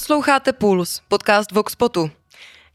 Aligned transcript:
Posloucháte 0.00 0.52
Puls, 0.52 1.00
podcast 1.08 1.52
Voxpotu. 1.52 2.10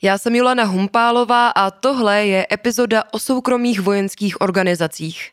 Já 0.01 0.17
jsem 0.17 0.35
Julana 0.35 0.63
Humpálová 0.63 1.49
a 1.49 1.71
tohle 1.71 2.25
je 2.25 2.47
epizoda 2.51 3.03
o 3.11 3.19
soukromých 3.19 3.81
vojenských 3.81 4.41
organizacích. 4.41 5.29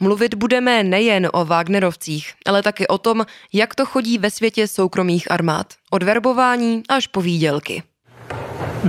Mluvit 0.00 0.34
budeme 0.34 0.82
nejen 0.82 1.28
o 1.32 1.44
Wagnerovcích, 1.44 2.32
ale 2.46 2.62
taky 2.62 2.88
o 2.88 2.98
tom, 2.98 3.26
jak 3.52 3.74
to 3.74 3.86
chodí 3.86 4.18
ve 4.18 4.30
světě 4.30 4.68
soukromých 4.68 5.30
armád. 5.30 5.74
Od 5.90 6.02
verbování 6.02 6.82
až 6.88 7.06
po 7.06 7.20
výdělky. 7.20 7.82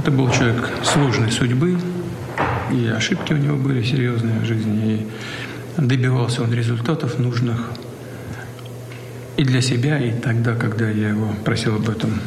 To 0.06 0.12
byl 0.12 0.30
člověk 0.30 0.86
složné 0.86 1.32
судьбы, 1.32 1.82
и 2.72 2.92
ошибки 2.98 3.34
у 3.34 3.38
него 3.38 3.58
были 3.58 3.84
серьезные 3.84 4.40
в 4.40 4.46
жизни, 4.46 4.94
и 4.94 5.08
добивался 5.78 6.42
он 6.44 6.54
результатов 6.54 7.20
нужных 7.20 7.58
и 9.38 9.44
для 9.44 9.62
себя, 9.62 9.98
и 9.98 10.12
тогда, 10.12 10.56
когда 10.56 10.90
я 10.90 11.10
его 11.10 11.34
просил 11.44 11.76
об 11.76 11.90
этом 11.90 12.22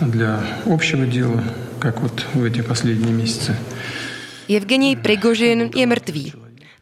для 0.00 0.40
общего 0.66 1.06
дела, 1.06 1.42
как 1.80 2.00
вот 2.00 2.26
в 2.34 2.44
эти 2.44 2.62
последние 2.62 3.12
месяцы. 3.12 3.56
Evgenij 4.48 4.96
Prigožin 4.96 5.70
je 5.74 5.86
mrtvý. 5.86 6.32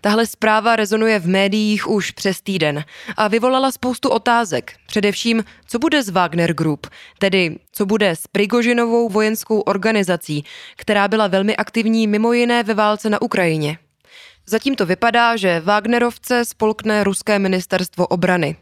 Tahle 0.00 0.26
zpráva 0.26 0.76
rezonuje 0.76 1.18
v 1.18 1.26
médiích 1.26 1.88
už 1.88 2.10
přes 2.10 2.40
týden 2.40 2.84
a 3.16 3.28
vyvolala 3.28 3.72
spoustu 3.72 4.08
otázek. 4.08 4.72
Především, 4.86 5.44
co 5.66 5.78
bude 5.78 6.02
z 6.02 6.08
Wagner 6.08 6.54
Group, 6.54 6.86
tedy 7.18 7.58
co 7.72 7.86
bude 7.86 8.10
s 8.10 8.26
Prigožinovou 8.26 9.08
vojenskou 9.08 9.60
organizací, 9.60 10.44
která 10.76 11.08
byla 11.08 11.26
velmi 11.26 11.56
aktivní 11.56 12.06
mimo 12.06 12.32
jiné 12.32 12.62
ve 12.62 12.74
válce 12.74 13.10
na 13.10 13.22
Ukrajině. 13.22 13.78
Zatím 14.46 14.74
to 14.74 14.86
vypadá, 14.86 15.36
že 15.36 15.60
Wagnerovce 15.60 16.44
spolkne 16.44 17.04
ruské 17.04 17.38
ministerstvo 17.38 18.06
obrany. 18.06 18.56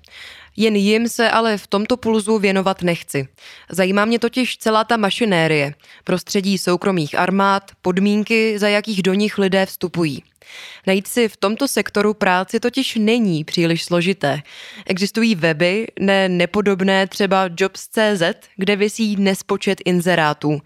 Jen 0.58 0.76
jim 0.76 1.10
se 1.10 1.30
ale 1.30 1.58
v 1.58 1.68
tomto 1.68 1.98
pulzu 1.98 2.40
věnovat 2.40 2.82
nechci. 2.82 3.28
Zajímá 3.70 4.06
mě 4.06 4.20
totiž 4.20 4.58
celá 4.58 4.84
ta 4.84 4.98
mašinérie, 4.98 5.74
prostředí 6.04 6.58
soukromých 6.58 7.16
armád, 7.20 7.72
podmínky, 7.82 8.60
za 8.60 8.68
jakých 8.68 9.04
do 9.04 9.14
nich 9.14 9.38
lidé 9.38 9.66
vstupují. 9.66 10.24
Najít 10.88 11.08
si 11.08 11.30
v 11.30 11.38
tomto 11.38 11.68
sektoru 11.68 12.14
práci 12.14 12.60
totiž 12.60 12.96
není 12.96 13.44
příliš 13.44 13.84
složité. 13.84 14.42
Existují 14.86 15.36
weby, 15.36 15.88
ne 16.00 16.30
nepodobné 16.30 17.08
třeba 17.08 17.50
Jobs.cz, 17.58 18.24
kde 18.56 18.76
vysí 18.76 19.16
nespočet 19.16 19.82
inzerátů. 19.86 20.62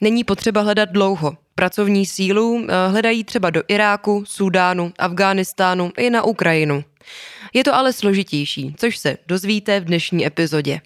Není 0.00 0.24
potřeba 0.24 0.60
hledat 0.60 0.88
dlouho. 0.88 1.36
Pracovní 1.54 2.06
sílu 2.06 2.66
eh, 2.68 2.88
hledají 2.88 3.24
třeba 3.24 3.50
do 3.50 3.62
Iráku, 3.68 4.24
Súdánu, 4.26 4.92
Afghánistánu 4.98 5.92
i 5.98 6.10
na 6.10 6.22
Ukrajinu. 6.22 6.84
Je 7.56 7.64
to 7.64 7.74
ale 7.74 7.92
složitější, 7.92 8.74
což 8.78 8.98
se 8.98 9.16
dozvíte 9.26 9.80
v 9.80 9.84
dnešní 9.84 10.26
epizodě. 10.26 10.80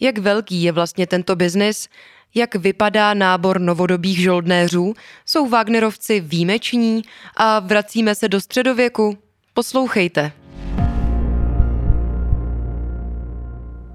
Jak 0.00 0.18
velký 0.18 0.62
je 0.62 0.72
vlastně 0.72 1.06
tento 1.06 1.36
biznis? 1.36 1.88
Jak 2.34 2.54
vypadá 2.54 3.14
nábor 3.14 3.60
novodobých 3.60 4.18
žoldnéřů? 4.18 4.94
Jsou 5.26 5.48
Wagnerovci 5.48 6.20
výjimeční? 6.20 7.02
A 7.36 7.60
vracíme 7.60 8.14
se 8.14 8.28
do 8.28 8.40
středověku? 8.40 9.18
Poslouchejte. 9.54 10.32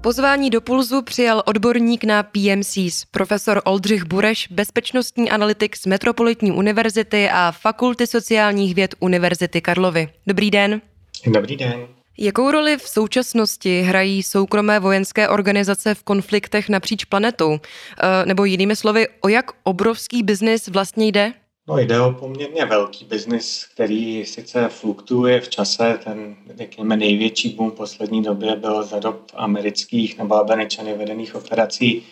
Pozvání 0.00 0.50
do 0.50 0.60
Pulzu 0.60 1.02
přijal 1.02 1.42
odborník 1.46 2.04
na 2.04 2.22
PMCs, 2.22 3.04
profesor 3.10 3.62
Oldřich 3.64 4.04
Bureš, 4.04 4.48
bezpečnostní 4.50 5.30
analytik 5.30 5.76
z 5.76 5.86
Metropolitní 5.86 6.52
univerzity 6.52 7.30
a 7.30 7.52
Fakulty 7.52 8.06
sociálních 8.06 8.74
věd 8.74 8.94
Univerzity 9.00 9.60
Karlovy. 9.60 10.08
Dobrý 10.26 10.50
den. 10.50 10.80
Dobrý 11.26 11.56
den. 11.56 11.99
Jakou 12.18 12.50
roli 12.50 12.76
v 12.76 12.88
současnosti 12.88 13.80
hrají 13.80 14.22
soukromé 14.22 14.80
vojenské 14.80 15.28
organizace 15.28 15.94
v 15.94 16.02
konfliktech 16.02 16.68
napříč 16.68 17.04
planetou? 17.04 17.58
Eh, 17.58 18.26
nebo 18.26 18.44
jinými 18.44 18.76
slovy, 18.76 19.08
o 19.20 19.28
jak 19.28 19.50
obrovský 19.62 20.22
biznis 20.22 20.68
vlastně 20.68 21.06
jde? 21.06 21.32
No 21.68 21.78
jde 21.78 22.00
o 22.00 22.12
poměrně 22.12 22.64
velký 22.64 23.04
biznis, 23.04 23.66
který 23.74 24.26
sice 24.26 24.68
fluktuuje 24.68 25.40
v 25.40 25.48
čase. 25.48 25.98
Ten, 26.04 26.36
řekněme, 26.58 26.96
největší 26.96 27.48
boom 27.48 27.70
poslední 27.70 28.22
době 28.22 28.56
byl 28.56 28.82
za 28.82 28.98
dob 28.98 29.30
amerických 29.34 30.18
nebo 30.18 30.34
američany 30.34 30.94
vedených 30.94 31.34
operací 31.34 32.06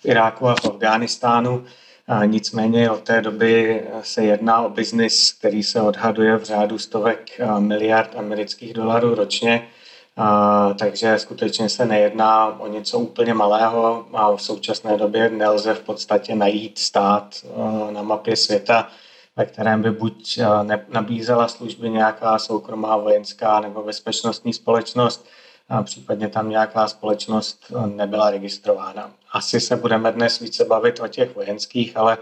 v 0.00 0.06
Iráku 0.06 0.46
a 0.46 0.54
v 0.54 0.64
Afghánistánu. 0.64 1.64
A 2.08 2.24
nicméně 2.24 2.90
od 2.90 3.02
té 3.02 3.20
doby 3.20 3.84
se 4.02 4.24
jedná 4.24 4.62
o 4.62 4.68
biznis, 4.68 5.32
který 5.32 5.62
se 5.62 5.80
odhaduje 5.80 6.36
v 6.36 6.44
řádu 6.44 6.78
stovek 6.78 7.40
miliard 7.58 8.16
amerických 8.16 8.72
dolarů 8.74 9.14
ročně. 9.14 9.68
A, 10.16 10.74
takže 10.78 11.18
skutečně 11.18 11.68
se 11.68 11.86
nejedná 11.86 12.60
o 12.60 12.66
něco 12.66 12.98
úplně 12.98 13.34
malého 13.34 14.06
a 14.12 14.36
v 14.36 14.42
současné 14.42 14.96
době 14.96 15.30
nelze 15.30 15.74
v 15.74 15.80
podstatě 15.80 16.34
najít 16.34 16.78
stát 16.78 17.34
na 17.90 18.02
mapě 18.02 18.36
světa, 18.36 18.88
ve 19.36 19.44
kterém 19.44 19.82
by 19.82 19.90
buď 19.90 20.40
nabízela 20.88 21.48
služby 21.48 21.90
nějaká 21.90 22.38
soukromá 22.38 22.96
vojenská 22.96 23.60
nebo 23.60 23.82
bezpečnostní 23.82 24.52
společnost, 24.52 25.26
a 25.68 25.82
případně 25.82 26.28
tam 26.28 26.50
nějaká 26.50 26.88
společnost 26.88 27.72
nebyla 27.86 28.30
registrována. 28.30 29.10
Asi 29.32 29.60
se 29.60 29.76
budeme 29.76 30.12
dnes 30.12 30.40
více 30.40 30.64
bavit 30.64 31.00
o 31.00 31.08
těch 31.08 31.34
vojenských, 31.34 31.96
ale 31.96 32.18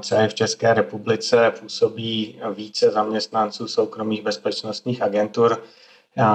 třeba 0.00 0.28
v 0.28 0.34
České 0.34 0.74
republice 0.74 1.52
působí 1.60 2.40
více 2.54 2.90
zaměstnanců 2.90 3.68
soukromých 3.68 4.22
bezpečnostních 4.22 5.02
agentur, 5.02 5.64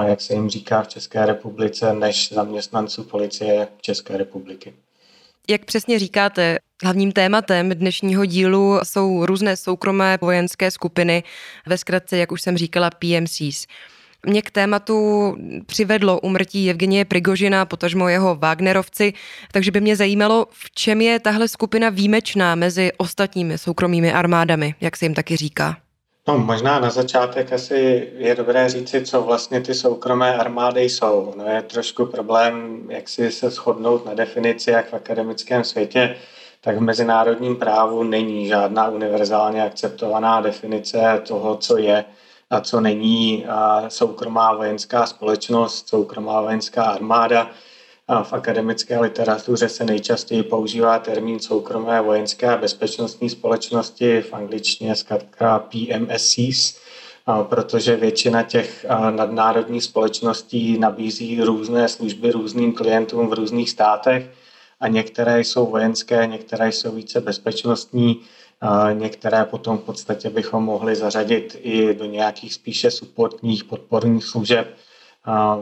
jak 0.06 0.20
se 0.20 0.34
jim 0.34 0.50
říká 0.50 0.82
v 0.82 0.88
České 0.88 1.26
republice, 1.26 1.92
než 1.92 2.32
zaměstnanců 2.32 3.04
policie 3.04 3.68
České 3.80 4.16
republiky. 4.16 4.74
Jak 5.48 5.64
přesně 5.64 5.98
říkáte, 5.98 6.58
hlavním 6.82 7.12
tématem 7.12 7.70
dnešního 7.70 8.24
dílu 8.24 8.80
jsou 8.82 9.26
různé 9.26 9.56
soukromé 9.56 10.18
vojenské 10.20 10.70
skupiny, 10.70 11.22
ve 11.66 11.78
zkratce, 11.78 12.16
jak 12.16 12.32
už 12.32 12.42
jsem 12.42 12.56
říkala, 12.56 12.90
PMCs. 12.90 13.66
Mě 14.26 14.42
k 14.42 14.50
tématu 14.50 15.36
přivedlo 15.66 16.20
umrtí 16.20 16.70
Evgenie 16.70 17.04
Prigožina, 17.04 17.64
potažmo 17.64 18.08
jeho 18.08 18.34
Wagnerovci, 18.34 19.12
takže 19.52 19.70
by 19.70 19.80
mě 19.80 19.96
zajímalo, 19.96 20.46
v 20.50 20.70
čem 20.70 21.00
je 21.00 21.20
tahle 21.20 21.48
skupina 21.48 21.90
výjimečná 21.90 22.54
mezi 22.54 22.92
ostatními 22.96 23.58
soukromými 23.58 24.12
armádami, 24.12 24.74
jak 24.80 24.96
se 24.96 25.04
jim 25.04 25.14
taky 25.14 25.36
říká. 25.36 25.76
No, 26.28 26.38
možná 26.38 26.80
na 26.80 26.90
začátek 26.90 27.52
asi 27.52 28.08
je 28.18 28.34
dobré 28.34 28.68
říci, 28.68 29.04
co 29.04 29.22
vlastně 29.22 29.60
ty 29.60 29.74
soukromé 29.74 30.36
armády 30.36 30.82
jsou. 30.82 31.34
No 31.36 31.44
je 31.44 31.62
trošku 31.62 32.06
problém, 32.06 32.80
jak 32.88 33.08
si 33.08 33.32
se 33.32 33.50
shodnout 33.50 34.06
na 34.06 34.14
definici, 34.14 34.70
jak 34.70 34.90
v 34.90 34.94
akademickém 34.94 35.64
světě, 35.64 36.16
tak 36.60 36.76
v 36.76 36.80
mezinárodním 36.80 37.56
právu 37.56 38.02
není 38.02 38.48
žádná 38.48 38.88
univerzálně 38.88 39.62
akceptovaná 39.62 40.40
definice 40.40 41.22
toho, 41.28 41.56
co 41.56 41.76
je 41.76 42.04
a 42.50 42.60
co 42.60 42.80
není 42.80 43.44
soukromá 43.88 44.54
vojenská 44.54 45.06
společnost, 45.06 45.88
soukromá 45.88 46.40
vojenská 46.40 46.82
armáda. 46.82 47.50
A 48.08 48.22
v 48.22 48.32
akademické 48.32 49.00
literatuře 49.00 49.68
se 49.68 49.84
nejčastěji 49.84 50.42
používá 50.42 50.98
termín 50.98 51.40
soukromé 51.40 52.00
vojenské 52.00 52.50
a 52.50 52.56
bezpečnostní 52.56 53.30
společnosti, 53.30 54.20
v 54.22 54.34
angličtině 54.34 54.96
zkrátka 54.96 55.58
PMSCs, 55.58 56.78
protože 57.42 57.96
většina 57.96 58.42
těch 58.42 58.86
nadnárodních 59.10 59.84
společností 59.84 60.78
nabízí 60.78 61.42
různé 61.42 61.88
služby 61.88 62.30
různým 62.30 62.72
klientům 62.72 63.28
v 63.28 63.32
různých 63.32 63.70
státech 63.70 64.30
a 64.80 64.88
některé 64.88 65.40
jsou 65.40 65.66
vojenské, 65.66 66.26
některé 66.26 66.68
jsou 66.68 66.92
více 66.92 67.20
bezpečnostní, 67.20 68.20
Některé 68.92 69.44
potom 69.44 69.78
v 69.78 69.82
podstatě 69.82 70.30
bychom 70.30 70.64
mohli 70.64 70.96
zařadit 70.96 71.56
i 71.60 71.94
do 71.94 72.04
nějakých 72.04 72.54
spíše 72.54 72.90
supportních 72.90 73.64
podporních 73.64 74.24
služeb. 74.24 74.76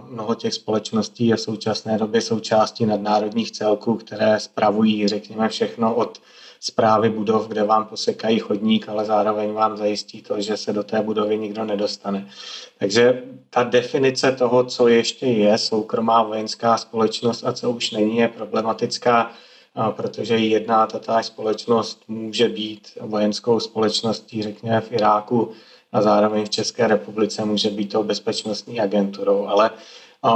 Mnoho 0.08 0.34
těch 0.34 0.54
společností 0.54 1.26
je 1.26 1.36
v 1.36 1.40
současné 1.40 1.98
době 1.98 2.20
součástí 2.20 2.86
nadnárodních 2.86 3.50
celků, 3.50 3.94
které 3.94 4.40
spravují, 4.40 5.08
řekněme, 5.08 5.48
všechno 5.48 5.94
od 5.94 6.18
zprávy 6.60 7.10
budov, 7.10 7.48
kde 7.48 7.64
vám 7.64 7.84
posekají 7.84 8.38
chodník, 8.38 8.88
ale 8.88 9.04
zároveň 9.04 9.52
vám 9.52 9.76
zajistí 9.76 10.22
to, 10.22 10.40
že 10.40 10.56
se 10.56 10.72
do 10.72 10.82
té 10.82 11.02
budovy 11.02 11.38
nikdo 11.38 11.64
nedostane. 11.64 12.28
Takže 12.78 13.22
ta 13.50 13.62
definice 13.62 14.32
toho, 14.32 14.64
co 14.64 14.88
ještě 14.88 15.26
je 15.26 15.58
soukromá 15.58 16.22
vojenská 16.22 16.76
společnost 16.76 17.44
a 17.46 17.52
co 17.52 17.70
už 17.70 17.90
není, 17.90 18.16
je 18.16 18.28
problematická 18.28 19.30
protože 19.90 20.36
jedna 20.36 20.86
tatáž 20.86 21.26
společnost 21.26 22.02
může 22.08 22.48
být 22.48 22.88
vojenskou 23.00 23.60
společností, 23.60 24.42
řekněme 24.42 24.80
v 24.80 24.92
Iráku 24.92 25.50
a 25.92 26.02
zároveň 26.02 26.44
v 26.44 26.50
České 26.50 26.86
republice 26.86 27.44
může 27.44 27.70
být 27.70 27.92
tou 27.92 28.02
bezpečnostní 28.02 28.80
agenturou, 28.80 29.46
ale 29.46 29.70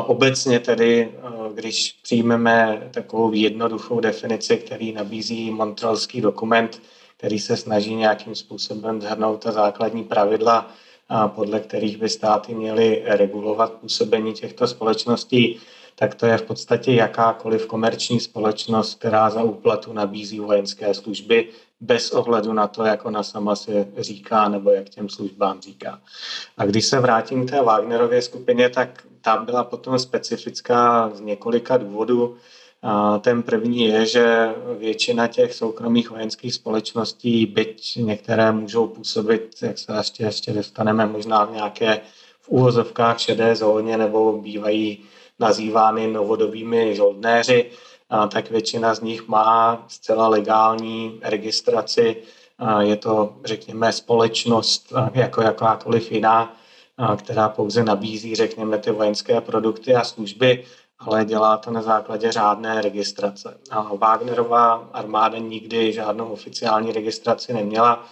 obecně 0.06 0.60
tedy, 0.60 1.12
když 1.54 1.92
přijmeme 2.02 2.88
takovou 2.90 3.32
jednoduchou 3.32 4.00
definici, 4.00 4.56
který 4.56 4.92
nabízí 4.92 5.50
Montrealský 5.50 6.20
dokument, 6.20 6.82
který 7.16 7.38
se 7.38 7.56
snaží 7.56 7.94
nějakým 7.94 8.34
způsobem 8.34 9.02
zhrnout 9.02 9.42
ta 9.42 9.52
základní 9.52 10.04
pravidla, 10.04 10.70
podle 11.26 11.60
kterých 11.60 11.96
by 11.96 12.08
státy 12.08 12.54
měly 12.54 13.02
regulovat 13.06 13.72
působení 13.72 14.32
těchto 14.32 14.66
společností, 14.66 15.60
tak 16.02 16.14
to 16.14 16.26
je 16.26 16.38
v 16.38 16.42
podstatě 16.42 16.92
jakákoliv 16.92 17.66
komerční 17.66 18.20
společnost, 18.20 18.98
která 18.98 19.30
za 19.30 19.42
úplatu 19.42 19.92
nabízí 19.92 20.40
vojenské 20.40 20.94
služby 20.94 21.48
bez 21.80 22.10
ohledu 22.10 22.52
na 22.52 22.66
to, 22.66 22.84
jak 22.84 23.04
ona 23.04 23.22
sama 23.22 23.56
si 23.56 23.86
říká 23.98 24.48
nebo 24.48 24.70
jak 24.70 24.88
těm 24.88 25.08
službám 25.08 25.60
říká. 25.60 26.00
A 26.58 26.66
když 26.66 26.84
se 26.84 27.00
vrátím 27.00 27.46
k 27.46 27.50
té 27.50 27.62
Wagnerově 27.62 28.22
skupině, 28.22 28.68
tak 28.68 29.02
ta 29.20 29.36
byla 29.36 29.64
potom 29.64 29.98
specifická 29.98 31.10
z 31.14 31.20
několika 31.20 31.76
důvodů. 31.76 32.36
Ten 33.20 33.42
první 33.42 33.84
je, 33.84 34.06
že 34.06 34.54
většina 34.78 35.26
těch 35.26 35.54
soukromých 35.54 36.10
vojenských 36.10 36.54
společností, 36.54 37.46
byť 37.46 37.96
některé 37.96 38.52
můžou 38.52 38.86
působit, 38.86 39.56
jak 39.62 39.78
se 39.78 39.92
ještě, 39.96 40.24
ještě 40.24 40.52
dostaneme 40.52 41.06
možná 41.06 41.44
v 41.44 41.52
nějaké 41.52 42.00
v 42.40 42.48
úvozovkách 42.48 43.20
šedé 43.20 43.56
zóně 43.56 43.98
nebo 43.98 44.32
bývají 44.32 45.04
nazývány 45.38 46.06
novodobými 46.06 46.96
žoldnéři, 46.96 47.70
tak 48.32 48.50
většina 48.50 48.94
z 48.94 49.00
nich 49.00 49.28
má 49.28 49.84
zcela 49.88 50.28
legální 50.28 51.20
registraci. 51.22 52.16
Je 52.80 52.96
to, 52.96 53.36
řekněme, 53.44 53.92
společnost 53.92 54.92
jako 55.14 55.42
jakákoliv 55.42 56.12
jiná, 56.12 56.56
která 57.16 57.48
pouze 57.48 57.84
nabízí, 57.84 58.34
řekněme, 58.34 58.78
ty 58.78 58.90
vojenské 58.90 59.40
produkty 59.40 59.94
a 59.94 60.04
služby, 60.04 60.64
ale 60.98 61.24
dělá 61.24 61.56
to 61.56 61.70
na 61.70 61.82
základě 61.82 62.32
řádné 62.32 62.82
registrace. 62.82 63.58
A 63.70 63.94
Wagnerová 63.94 64.88
armáda 64.92 65.38
nikdy 65.38 65.92
žádnou 65.92 66.28
oficiální 66.28 66.92
registraci 66.92 67.52
neměla, 67.52 68.06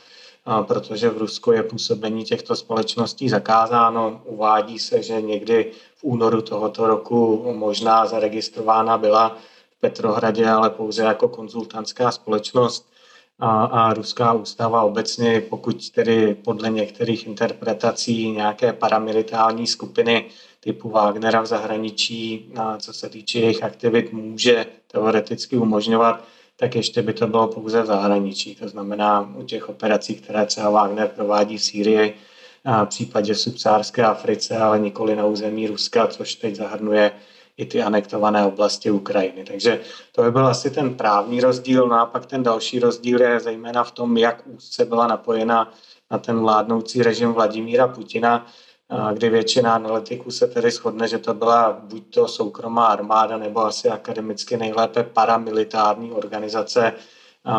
protože 0.63 1.09
v 1.09 1.19
Rusku 1.19 1.53
je 1.53 1.63
působení 1.63 2.25
těchto 2.25 2.57
společností 2.57 3.29
zakázáno. 3.29 4.23
Uvádí 4.25 4.79
se, 4.79 5.03
že 5.03 5.21
někdy 5.21 5.73
v 5.97 6.05
únoru 6.05 6.43
tohoto 6.43 6.87
roku 6.87 7.53
možná 7.53 8.07
zaregistrována 8.07 8.99
byla 8.99 9.37
v 9.77 9.81
Petrohradě, 9.81 10.49
ale 10.49 10.71
pouze 10.71 11.03
jako 11.03 11.29
konzultantská 11.29 12.11
společnost. 12.11 12.91
A, 13.39 13.65
a 13.65 13.95
ruská 13.95 14.33
ústava 14.33 14.83
obecně, 14.83 15.41
pokud 15.41 15.91
tedy 15.91 16.35
podle 16.35 16.71
některých 16.71 17.27
interpretací 17.27 18.31
nějaké 18.31 18.73
paramilitární 18.73 19.67
skupiny 19.67 20.25
typu 20.61 20.89
Wagnera 20.89 21.41
v 21.41 21.47
zahraničí, 21.47 22.53
co 22.79 22.93
se 22.93 23.09
týče 23.09 23.39
jejich 23.39 23.63
aktivit, 23.63 24.13
může 24.13 24.67
teoreticky 24.93 25.57
umožňovat, 25.57 26.25
tak 26.61 26.75
ještě 26.75 27.03
by 27.03 27.13
to 27.13 27.27
bylo 27.27 27.49
pouze 27.49 27.83
v 27.83 27.87
zahraničí. 27.87 28.55
To 28.55 28.69
znamená 28.69 29.33
u 29.37 29.43
těch 29.43 29.69
operací, 29.69 30.15
které 30.15 30.47
třeba 30.47 30.71
Wagner 30.71 31.09
provádí 31.09 31.57
v 31.57 31.63
Sýrii, 31.63 32.15
a 32.65 32.85
v 32.85 32.89
případě 32.89 33.35
subsárské 33.35 34.05
Africe, 34.05 34.57
ale 34.57 34.79
nikoli 34.79 35.17
na 35.17 35.27
území 35.27 35.67
Ruska, 35.67 36.07
což 36.07 36.35
teď 36.35 36.55
zahrnuje 36.55 37.13
i 37.57 37.67
ty 37.67 37.83
anektované 37.83 38.47
oblasti 38.47 38.91
Ukrajiny. 38.91 39.45
Takže 39.45 39.81
to 40.13 40.23
by 40.23 40.31
byl 40.31 40.47
asi 40.47 40.71
ten 40.71 40.95
právní 40.95 41.41
rozdíl. 41.41 41.89
No 41.89 42.01
a 42.01 42.07
pak 42.07 42.27
ten 42.27 42.43
další 42.43 42.79
rozdíl 42.79 43.21
je 43.21 43.41
zejména 43.41 43.85
v 43.85 43.91
tom, 43.91 44.17
jak 44.17 44.43
úzce 44.47 44.85
byla 44.85 45.07
napojena 45.07 45.73
na 46.11 46.19
ten 46.19 46.41
vládnoucí 46.41 47.03
režim 47.03 47.33
Vladimíra 47.33 47.89
Putina, 47.89 48.47
kdy 49.13 49.29
většina 49.29 49.75
analytiků 49.75 50.31
se 50.31 50.47
tedy 50.47 50.71
shodne, 50.71 51.09
že 51.09 51.19
to 51.19 51.35
byla 51.35 51.81
buď 51.83 52.15
to 52.15 52.29
soukromá 52.29 52.87
armáda 52.87 53.39
nebo 53.39 53.61
asi 53.61 53.89
akademicky 53.89 54.57
nejlépe 54.57 55.03
paramilitární 55.03 56.13
organizace, 56.13 56.93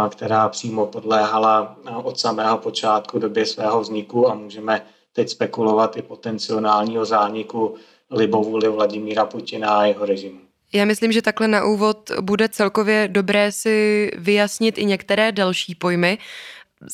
která 0.10 0.50
přímo 0.50 0.86
podléhala 0.86 1.76
od 2.04 2.20
samého 2.20 2.58
počátku 2.58 3.20
době 3.20 3.46
svého 3.46 3.82
vzniku 3.82 4.30
a 4.30 4.34
můžeme 4.34 4.86
teď 5.14 5.30
spekulovat 5.30 5.98
i 5.98 6.02
potenciálního 6.02 7.06
zániku 7.06 7.76
libovůli 8.12 8.70
Vladimíra 8.70 9.26
Putina 9.26 9.70
a 9.70 9.86
jeho 9.86 10.06
režimu. 10.06 10.40
Já 10.74 10.86
myslím, 10.86 11.12
že 11.12 11.22
takhle 11.22 11.48
na 11.48 11.66
úvod 11.66 12.12
bude 12.22 12.50
celkově 12.50 13.08
dobré 13.08 13.52
si 13.52 14.12
vyjasnit 14.18 14.78
i 14.78 14.86
některé 14.86 15.32
další 15.32 15.76
pojmy. 15.76 16.18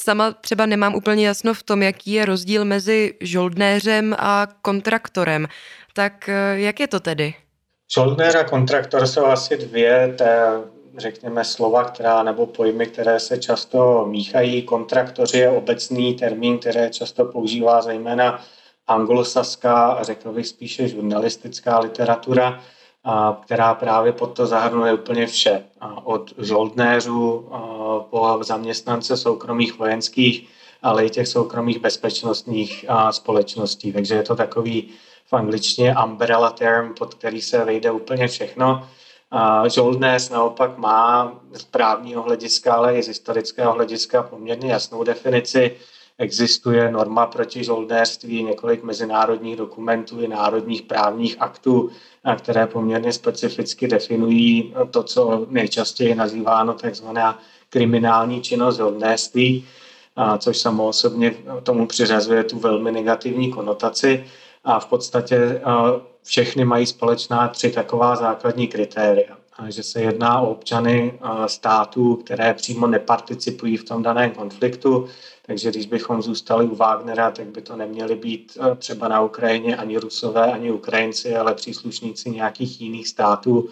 Sama 0.01 0.31
třeba 0.31 0.65
nemám 0.65 0.95
úplně 0.95 1.27
jasno 1.27 1.53
v 1.53 1.63
tom, 1.63 1.83
jaký 1.83 2.11
je 2.11 2.25
rozdíl 2.25 2.65
mezi 2.65 3.13
žoldnéřem 3.21 4.15
a 4.19 4.47
kontraktorem. 4.61 5.47
Tak 5.93 6.29
eh, 6.29 6.59
jak 6.59 6.79
je 6.79 6.87
to 6.87 6.99
tedy? 6.99 7.33
Žoldnér 7.93 8.37
a 8.37 8.43
kontraktor 8.43 9.07
jsou 9.07 9.25
asi 9.25 9.57
dvě 9.57 10.13
té, 10.17 10.47
řekněme, 10.97 11.45
slova, 11.45 11.83
která 11.83 12.23
nebo 12.23 12.45
pojmy, 12.45 12.85
které 12.85 13.19
se 13.19 13.37
často 13.37 14.05
míchají. 14.09 14.61
Kontraktoři 14.61 15.37
je 15.37 15.49
obecný 15.49 16.13
termín, 16.13 16.59
který 16.59 16.91
často 16.91 17.25
používá 17.25 17.81
zejména 17.81 18.43
anglosaská 18.87 19.87
a 19.87 20.03
řekl 20.03 20.31
bych 20.31 20.47
spíše 20.47 20.87
žurnalistická 20.87 21.79
literatura 21.79 22.63
která 23.41 23.73
právě 23.73 24.11
pod 24.11 24.27
to 24.27 24.45
zahrnuje 24.45 24.93
úplně 24.93 25.27
vše. 25.27 25.63
Od 26.03 26.33
žoldnéřů 26.37 27.49
po 28.09 28.37
zaměstnance 28.41 29.17
soukromých 29.17 29.79
vojenských, 29.79 30.49
ale 30.83 31.05
i 31.05 31.09
těch 31.09 31.27
soukromých 31.27 31.79
bezpečnostních 31.79 32.85
společností. 33.11 33.93
Takže 33.93 34.15
je 34.15 34.23
to 34.23 34.35
takový 34.35 34.89
v 35.25 35.33
angličtině 35.33 35.95
umbrella 36.05 36.49
term, 36.49 36.93
pod 36.93 37.13
který 37.13 37.41
se 37.41 37.65
vejde 37.65 37.91
úplně 37.91 38.27
všechno. 38.27 38.87
Žoldnéř 39.67 40.29
naopak 40.29 40.77
má 40.77 41.33
z 41.53 41.63
právního 41.63 42.21
hlediska, 42.21 42.73
ale 42.73 42.95
i 42.95 43.03
z 43.03 43.07
historického 43.07 43.73
hlediska 43.73 44.23
poměrně 44.23 44.71
jasnou 44.71 45.03
definici 45.03 45.75
existuje 46.17 46.91
norma 46.91 47.25
proti 47.25 47.63
žoldnéřství, 47.63 48.43
několik 48.43 48.83
mezinárodních 48.83 49.55
dokumentů 49.55 50.21
i 50.21 50.27
národních 50.27 50.81
právních 50.81 51.35
aktů, 51.39 51.89
které 52.37 52.67
poměrně 52.67 53.13
specificky 53.13 53.87
definují 53.87 54.73
to, 54.91 55.03
co 55.03 55.45
nejčastěji 55.49 56.15
nazýváno 56.15 56.73
takzvaná 56.73 57.39
kriminální 57.69 58.41
činnost 58.41 58.77
žoldnéřství, 58.77 59.65
což 60.37 60.57
samo 60.57 60.87
osobně 60.87 61.35
tomu 61.63 61.87
přiřazuje 61.87 62.43
tu 62.43 62.59
velmi 62.59 62.91
negativní 62.91 63.51
konotaci. 63.51 64.25
A 64.63 64.79
v 64.79 64.85
podstatě 64.85 65.61
všechny 66.23 66.65
mají 66.65 66.85
společná 66.85 67.47
tři 67.47 67.71
taková 67.71 68.15
základní 68.15 68.67
kritéria. 68.67 69.37
Že 69.67 69.83
se 69.83 70.01
jedná 70.01 70.41
o 70.41 70.51
občany 70.51 71.19
států, 71.47 72.15
které 72.15 72.53
přímo 72.53 72.87
neparticipují 72.87 73.77
v 73.77 73.83
tom 73.83 74.03
daném 74.03 74.31
konfliktu, 74.31 75.07
takže 75.47 75.69
když 75.69 75.85
bychom 75.85 76.21
zůstali 76.21 76.65
u 76.65 76.75
Wagnera, 76.75 77.31
tak 77.31 77.47
by 77.47 77.61
to 77.61 77.75
neměli 77.75 78.15
být 78.15 78.57
eh, 78.61 78.75
třeba 78.75 79.07
na 79.07 79.21
Ukrajině 79.21 79.77
ani 79.77 79.97
Rusové, 79.97 80.53
ani 80.53 80.71
Ukrajinci, 80.71 81.35
ale 81.35 81.53
příslušníci 81.53 82.29
nějakých 82.29 82.81
jiných 82.81 83.07
států, 83.07 83.69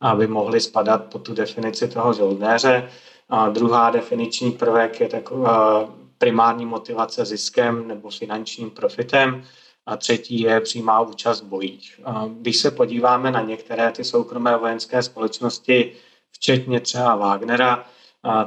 aby 0.00 0.26
mohli 0.26 0.60
spadat 0.60 1.04
pod 1.04 1.18
tu 1.18 1.34
definici 1.34 1.88
toho 1.88 2.12
žoldnéře. 2.12 2.88
A 3.28 3.48
druhá 3.48 3.90
definiční 3.90 4.52
prvek 4.52 5.00
je 5.00 5.08
taková 5.08 5.88
primární 6.18 6.66
motivace 6.66 7.24
ziskem 7.24 7.88
nebo 7.88 8.10
finančním 8.10 8.70
profitem. 8.70 9.44
A 9.88 9.96
třetí 9.96 10.40
je 10.40 10.60
přímá 10.60 11.00
účast 11.00 11.40
v 11.40 11.44
bojích. 11.44 12.00
Když 12.28 12.56
se 12.56 12.70
podíváme 12.70 13.30
na 13.30 13.40
některé 13.40 13.92
ty 13.92 14.04
soukromé 14.04 14.56
vojenské 14.56 15.02
společnosti, 15.02 15.92
včetně 16.30 16.80
třeba 16.80 17.16
Wagnera, 17.16 17.84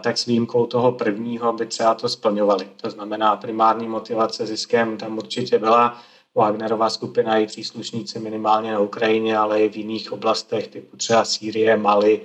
tak 0.01 0.17
s 0.17 0.25
výjimkou 0.25 0.65
toho 0.65 0.91
prvního 0.91 1.53
by 1.53 1.65
třeba 1.65 1.93
to 1.93 2.10
splňovali. 2.10 2.67
To 2.81 2.89
znamená, 2.89 3.36
primární 3.36 3.88
motivace 3.88 4.45
ziskem 4.45 4.98
tam 4.98 5.17
určitě 5.17 5.60
byla. 5.60 6.01
Wagnerová 6.36 6.89
skupina 6.89 7.38
i 7.38 7.48
příslušníci 7.48 8.19
minimálně 8.19 8.71
na 8.71 8.79
Ukrajině, 8.79 9.38
ale 9.38 9.62
i 9.62 9.69
v 9.69 9.75
jiných 9.75 10.12
oblastech, 10.12 10.67
typu 10.67 10.98
třeba 10.98 11.25
Sýrie, 11.25 11.77
Mali 11.77 12.21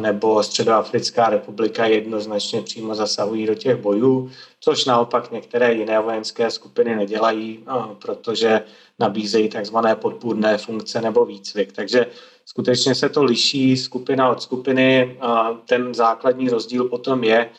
nebo 0.00 0.42
Středoafrická 0.42 1.28
republika 1.28 1.86
jednoznačně 1.86 2.62
přímo 2.62 2.94
zasahují 2.94 3.46
do 3.46 3.54
těch 3.54 3.76
bojů, 3.76 4.30
což 4.60 4.84
naopak 4.84 5.30
některé 5.30 5.72
jiné 5.72 6.00
vojenské 6.00 6.50
skupiny 6.50 6.96
nedělají, 6.96 7.64
protože 8.02 8.62
nabízejí 8.98 9.48
takzvané 9.48 9.96
podpůrné 9.96 10.58
funkce 10.58 11.00
nebo 11.00 11.24
výcvik. 11.24 11.72
Takže 11.72 12.06
skutečně 12.44 12.94
se 12.94 13.08
to 13.08 13.24
liší 13.24 13.76
skupina 13.76 14.30
od 14.30 14.42
skupiny. 14.42 15.18
Ten 15.64 15.94
základní 15.94 16.48
rozdíl 16.48 16.88
potom 16.88 17.24
je 17.24 17.50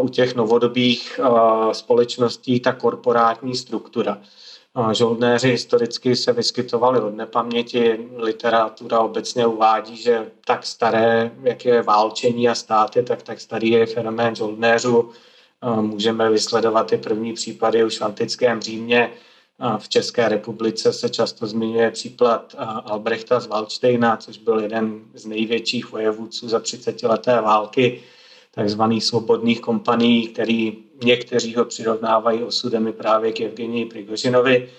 u 0.00 0.08
těch 0.08 0.34
novodobých 0.34 1.20
společností 1.72 2.60
ta 2.60 2.72
korporátní 2.72 3.56
struktura. 3.56 4.18
Žoldnéři 4.92 5.48
historicky 5.48 6.16
se 6.16 6.32
vyskytovali 6.32 7.00
od 7.00 7.14
nepaměti. 7.14 8.08
Literatura 8.16 9.00
obecně 9.00 9.46
uvádí, 9.46 9.96
že 9.96 10.30
tak 10.46 10.66
staré, 10.66 11.30
jak 11.42 11.64
je 11.64 11.82
válčení 11.82 12.48
a 12.48 12.54
státy, 12.54 13.02
tak 13.02 13.22
tak 13.22 13.40
starý 13.40 13.70
je 13.70 13.86
fenomén 13.86 14.34
žoldnéřů. 14.34 15.10
Můžeme 15.80 16.30
vysledovat 16.30 16.86
ty 16.86 16.96
první 16.96 17.32
případy 17.32 17.84
už 17.84 17.98
v 17.98 18.02
antickém 18.02 18.60
Římě, 18.60 19.10
v 19.78 19.88
České 19.88 20.28
republice 20.28 20.92
se 20.92 21.08
často 21.08 21.46
zmiňuje 21.46 21.90
příklad 21.90 22.54
Albrechta 22.84 23.40
z 23.40 23.46
Waldsteina, 23.46 24.16
což 24.16 24.38
byl 24.38 24.60
jeden 24.60 25.00
z 25.14 25.26
největších 25.26 25.92
vojevůdců 25.92 26.48
za 26.48 26.60
30 26.60 27.02
leté 27.02 27.40
války, 27.40 28.02
takzvaných 28.54 29.04
svobodných 29.04 29.60
kompaní, 29.60 30.28
který 30.28 30.78
někteří 31.04 31.54
ho 31.54 31.64
přirovnávají 31.64 32.42
osudemi 32.42 32.92
právě 32.92 33.32
k 33.32 33.40
Evgenii 33.40 33.86
Prigožinovi. 33.86 34.70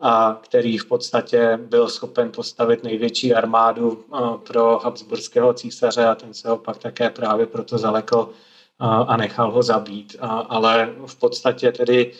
a 0.00 0.40
který 0.42 0.78
v 0.78 0.84
podstatě 0.84 1.58
byl 1.62 1.88
schopen 1.88 2.30
postavit 2.32 2.84
největší 2.84 3.34
armádu 3.34 4.04
pro 4.46 4.78
Habsburského 4.78 5.52
císaře 5.54 6.06
a 6.06 6.14
ten 6.14 6.34
se 6.34 6.48
ho 6.48 6.56
pak 6.56 6.78
také 6.78 7.10
právě 7.10 7.46
proto 7.46 7.78
zalekl 7.78 8.30
a 8.78 9.16
nechal 9.16 9.50
ho 9.50 9.62
zabít. 9.62 10.16
Ale 10.48 10.94
v 11.06 11.16
podstatě 11.16 11.72
tedy 11.72 12.12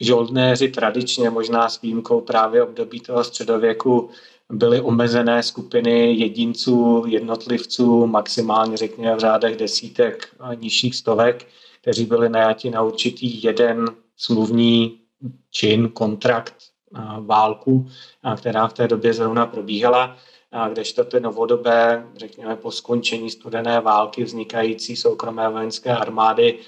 žoldnéři 0.00 0.68
tradičně, 0.68 1.30
možná 1.30 1.68
s 1.68 1.80
výjimkou 1.80 2.20
právě 2.20 2.62
období 2.62 3.00
toho 3.00 3.24
středověku, 3.24 4.10
byly 4.50 4.80
omezené 4.80 5.42
skupiny 5.42 6.12
jedinců, 6.12 7.04
jednotlivců, 7.06 8.06
maximálně 8.06 8.76
řekněme 8.76 9.16
v 9.16 9.18
řádech 9.18 9.56
desítek 9.56 10.28
nižších 10.54 10.96
stovek, 10.96 11.46
kteří 11.88 12.04
byli 12.04 12.28
najati 12.28 12.70
na 12.70 12.82
určitý 12.82 13.42
jeden 13.42 13.86
smluvní 14.16 14.98
čin, 15.50 15.88
kontrakt, 15.88 16.54
válku, 17.20 17.88
která 18.36 18.68
v 18.68 18.72
té 18.72 18.88
době 18.88 19.14
zrovna 19.14 19.46
probíhala, 19.46 20.16
kdežto 20.72 21.04
ty 21.04 21.20
novodobé, 21.20 22.06
řekněme 22.16 22.56
po 22.56 22.70
skončení 22.70 23.30
studené 23.30 23.80
války 23.80 24.24
vznikající 24.24 24.96
soukromé 24.96 25.48
vojenské 25.48 25.96
armády 25.96 26.58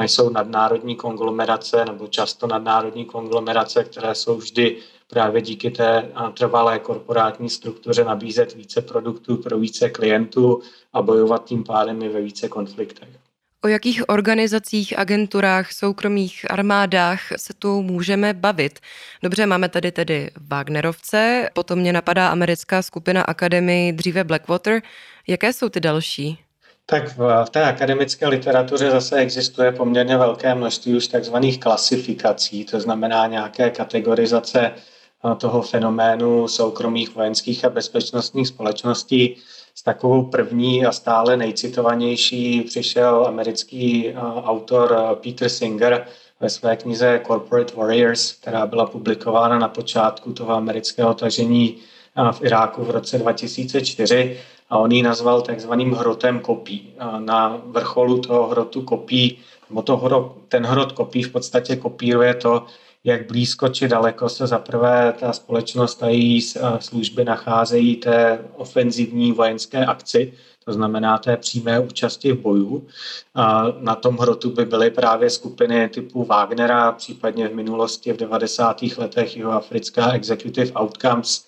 jsou 0.00 0.30
nadnárodní 0.30 0.96
konglomerace 0.96 1.84
nebo 1.84 2.06
často 2.06 2.46
nadnárodní 2.46 3.04
konglomerace, 3.04 3.84
které 3.84 4.14
jsou 4.14 4.36
vždy 4.36 4.76
právě 5.10 5.42
díky 5.42 5.70
té 5.70 6.12
trvalé 6.38 6.78
korporátní 6.78 7.50
struktuře 7.50 8.04
nabízet 8.04 8.54
více 8.54 8.82
produktů 8.82 9.36
pro 9.36 9.58
více 9.58 9.90
klientů 9.90 10.60
a 10.92 11.02
bojovat 11.02 11.44
tím 11.44 11.64
pádem 11.64 12.02
i 12.02 12.08
ve 12.08 12.20
více 12.20 12.48
konfliktech. 12.48 13.19
O 13.64 13.68
jakých 13.68 14.08
organizacích, 14.08 14.98
agenturách, 14.98 15.72
soukromých 15.72 16.50
armádách 16.50 17.20
se 17.36 17.54
tu 17.54 17.82
můžeme 17.82 18.34
bavit? 18.34 18.78
Dobře, 19.22 19.46
máme 19.46 19.68
tady 19.68 19.92
tedy 19.92 20.30
Wagnerovce, 20.48 21.48
potom 21.54 21.78
mě 21.78 21.92
napadá 21.92 22.28
americká 22.28 22.82
skupina 22.82 23.22
Akademii, 23.22 23.92
dříve 23.92 24.24
Blackwater. 24.24 24.82
Jaké 25.28 25.52
jsou 25.52 25.68
ty 25.68 25.80
další? 25.80 26.38
Tak 26.86 27.16
v, 27.16 27.44
v 27.44 27.50
té 27.50 27.62
akademické 27.62 28.28
literatuře 28.28 28.90
zase 28.90 29.16
existuje 29.16 29.72
poměrně 29.72 30.16
velké 30.16 30.54
množství 30.54 30.96
už 30.96 31.06
takzvaných 31.06 31.60
klasifikací, 31.60 32.64
to 32.64 32.80
znamená 32.80 33.26
nějaké 33.26 33.70
kategorizace 33.70 34.60
eh, 34.60 35.34
toho 35.34 35.62
fenoménu 35.62 36.48
soukromých 36.48 37.14
vojenských 37.14 37.64
a 37.64 37.68
bezpečnostních 37.68 38.48
společností. 38.48 39.36
S 39.74 39.82
takovou 39.82 40.22
první 40.22 40.86
a 40.86 40.92
stále 40.92 41.36
nejcitovanější 41.36 42.60
přišel 42.60 43.26
americký 43.26 44.08
eh, 44.08 44.14
autor 44.44 44.96
eh, 44.98 45.16
Peter 45.16 45.48
Singer 45.48 46.06
ve 46.40 46.50
své 46.50 46.76
knize 46.76 47.20
Corporate 47.26 47.74
Warriors, 47.76 48.32
která 48.32 48.66
byla 48.66 48.86
publikována 48.86 49.58
na 49.58 49.68
počátku 49.68 50.32
toho 50.32 50.52
amerického 50.52 51.14
tažení 51.14 51.76
v 52.32 52.42
Iráku 52.42 52.84
v 52.84 52.90
roce 52.90 53.18
2004 53.18 54.38
a 54.70 54.78
on 54.78 54.92
ji 54.92 55.02
nazval 55.02 55.42
takzvaným 55.42 55.92
hrotem 55.92 56.40
kopí. 56.40 56.92
Na 57.18 57.62
vrcholu 57.64 58.18
toho 58.18 58.46
hrotu 58.46 58.82
kopí, 58.82 59.38
nebo 59.68 59.82
to 59.82 59.96
hro, 59.96 60.36
ten 60.48 60.66
hrot 60.66 60.92
kopí 60.92 61.22
v 61.22 61.32
podstatě 61.32 61.76
kopíruje 61.76 62.34
to, 62.34 62.66
jak 63.04 63.26
blízko 63.26 63.68
či 63.68 63.88
daleko 63.88 64.28
se 64.28 64.46
zaprvé 64.46 65.14
ta 65.20 65.32
společnost 65.32 66.02
a 66.02 66.08
její 66.08 66.42
služby 66.78 67.24
nacházejí 67.24 67.96
té 67.96 68.38
ofenzivní 68.56 69.32
vojenské 69.32 69.86
akci, 69.86 70.32
to 70.64 70.72
znamená 70.72 71.18
té 71.18 71.36
přímé 71.36 71.80
účasti 71.80 72.32
v 72.32 72.40
boju. 72.40 72.86
A 73.34 73.64
na 73.78 73.94
tom 73.94 74.16
hrotu 74.16 74.50
by 74.50 74.64
byly 74.64 74.90
právě 74.90 75.30
skupiny 75.30 75.88
typu 75.88 76.24
Wagnera, 76.24 76.92
případně 76.92 77.48
v 77.48 77.54
minulosti 77.54 78.12
v 78.12 78.16
90. 78.16 78.82
letech 78.98 79.36
Jihoafrická 79.36 80.12
Executive 80.12 80.72
Outcomes, 80.80 81.46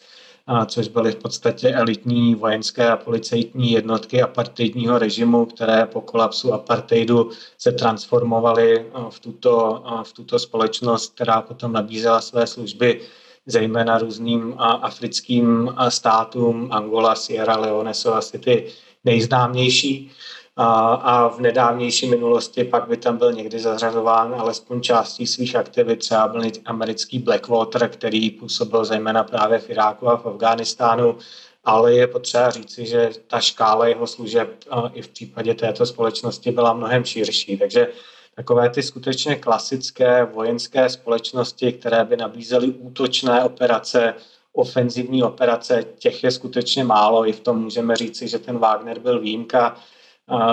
což 0.66 0.88
byly 0.88 1.12
v 1.12 1.16
podstatě 1.16 1.68
elitní 1.68 2.34
vojenské 2.34 2.90
a 2.90 2.96
policejní 2.96 3.72
jednotky 3.72 4.22
apartheidního 4.22 4.98
režimu, 4.98 5.46
které 5.46 5.86
po 5.86 6.00
kolapsu 6.00 6.52
apartheidu 6.52 7.30
se 7.58 7.72
transformovaly 7.72 8.86
v 9.10 9.20
tuto, 9.20 9.84
v 10.02 10.12
tuto 10.12 10.38
společnost, 10.38 11.14
která 11.14 11.42
potom 11.42 11.72
nabízela 11.72 12.20
své 12.20 12.46
služby 12.46 13.00
zejména 13.46 13.98
různým 13.98 14.54
africkým 14.58 15.74
státům. 15.88 16.68
Angola, 16.70 17.14
Sierra 17.14 17.56
Leone 17.56 17.94
jsou 17.94 18.12
asi 18.12 18.38
ty 18.38 18.66
nejznámější 19.04 20.10
a, 20.56 20.94
a 20.94 21.28
v 21.28 21.40
nedávnější 21.40 22.10
minulosti 22.10 22.64
pak 22.64 22.88
by 22.88 22.96
tam 22.96 23.16
byl 23.16 23.32
někdy 23.32 23.58
zařazován 23.58 24.34
alespoň 24.34 24.80
částí 24.80 25.26
svých 25.26 25.56
aktivit, 25.56 25.96
třeba 25.96 26.28
byl 26.28 26.42
americký 26.64 27.18
Blackwater, 27.18 27.88
který 27.88 28.30
působil 28.30 28.84
zejména 28.84 29.24
právě 29.24 29.58
v 29.58 29.70
Iráku 29.70 30.08
a 30.08 30.16
v 30.16 30.26
Afghánistánu, 30.26 31.18
ale 31.64 31.94
je 31.94 32.06
potřeba 32.06 32.50
říci, 32.50 32.86
že 32.86 33.10
ta 33.26 33.40
škála 33.40 33.86
jeho 33.86 34.06
služeb 34.06 34.64
i 34.92 35.02
v 35.02 35.08
případě 35.08 35.54
této 35.54 35.86
společnosti 35.86 36.50
byla 36.50 36.72
mnohem 36.72 37.04
širší, 37.04 37.58
takže 37.58 37.88
takové 38.36 38.70
ty 38.70 38.82
skutečně 38.82 39.36
klasické 39.36 40.24
vojenské 40.24 40.88
společnosti, 40.88 41.72
které 41.72 42.04
by 42.04 42.16
nabízely 42.16 42.66
útočné 42.70 43.44
operace, 43.44 44.14
ofenzivní 44.52 45.22
operace, 45.22 45.84
těch 45.98 46.24
je 46.24 46.30
skutečně 46.30 46.84
málo. 46.84 47.28
I 47.28 47.32
v 47.32 47.40
tom 47.40 47.62
můžeme 47.62 47.96
říci, 47.96 48.28
že 48.28 48.38
ten 48.38 48.58
Wagner 48.58 48.98
byl 48.98 49.20
výjimka 49.20 49.76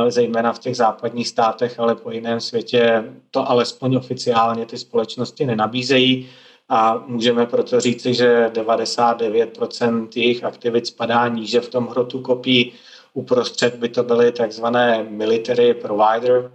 zejména 0.07 0.53
v 0.53 0.59
těch 0.59 0.75
západních 0.75 1.27
státech, 1.27 1.79
ale 1.79 1.95
po 1.95 2.11
jiném 2.11 2.39
světě 2.39 3.03
to 3.31 3.49
alespoň 3.49 3.95
oficiálně 3.95 4.65
ty 4.65 4.77
společnosti 4.77 5.45
nenabízejí 5.45 6.29
a 6.69 7.03
můžeme 7.07 7.45
proto 7.45 7.79
říci, 7.79 8.13
že 8.13 8.49
99% 8.53 10.07
jejich 10.15 10.43
aktivit 10.43 10.87
spadá 10.87 11.27
níže 11.27 11.61
v 11.61 11.69
tom 11.69 11.87
hrotu 11.87 12.21
kopí. 12.21 12.73
Uprostřed 13.13 13.75
by 13.75 13.89
to 13.89 14.03
byly 14.03 14.31
takzvané 14.31 15.05
military 15.09 15.73
provider, 15.73 16.51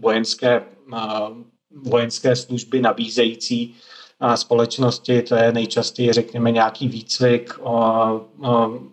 vojenské, 0.00 0.62
vojenské 1.82 2.36
služby 2.36 2.80
nabízející 2.80 3.74
společnosti, 4.34 5.22
to 5.22 5.34
je 5.34 5.52
nejčastěji, 5.52 6.12
řekněme, 6.12 6.50
nějaký 6.50 6.88
výcvik 6.88 7.60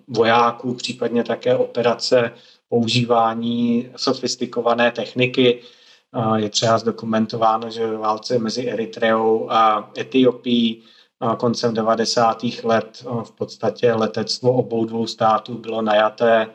vojáků, 0.08 0.74
případně 0.74 1.24
také 1.24 1.56
operace 1.56 2.32
používání 2.70 3.90
sofistikované 3.96 4.92
techniky. 4.92 5.62
Je 6.36 6.50
třeba 6.50 6.78
zdokumentováno, 6.78 7.70
že 7.70 7.88
ve 7.88 7.98
válce 7.98 8.40
mezi 8.40 8.70
Eritreou 8.70 9.52
a 9.52 9.92
Etiopií 9.98 10.84
koncem 11.38 11.74
90. 11.74 12.44
let 12.64 13.06
v 13.24 13.32
podstatě 13.32 13.94
letectvo 13.94 14.54
obou 14.54 14.86
dvou 14.86 15.08
států 15.08 15.58
bylo 15.58 15.82
najaté, 15.82 16.48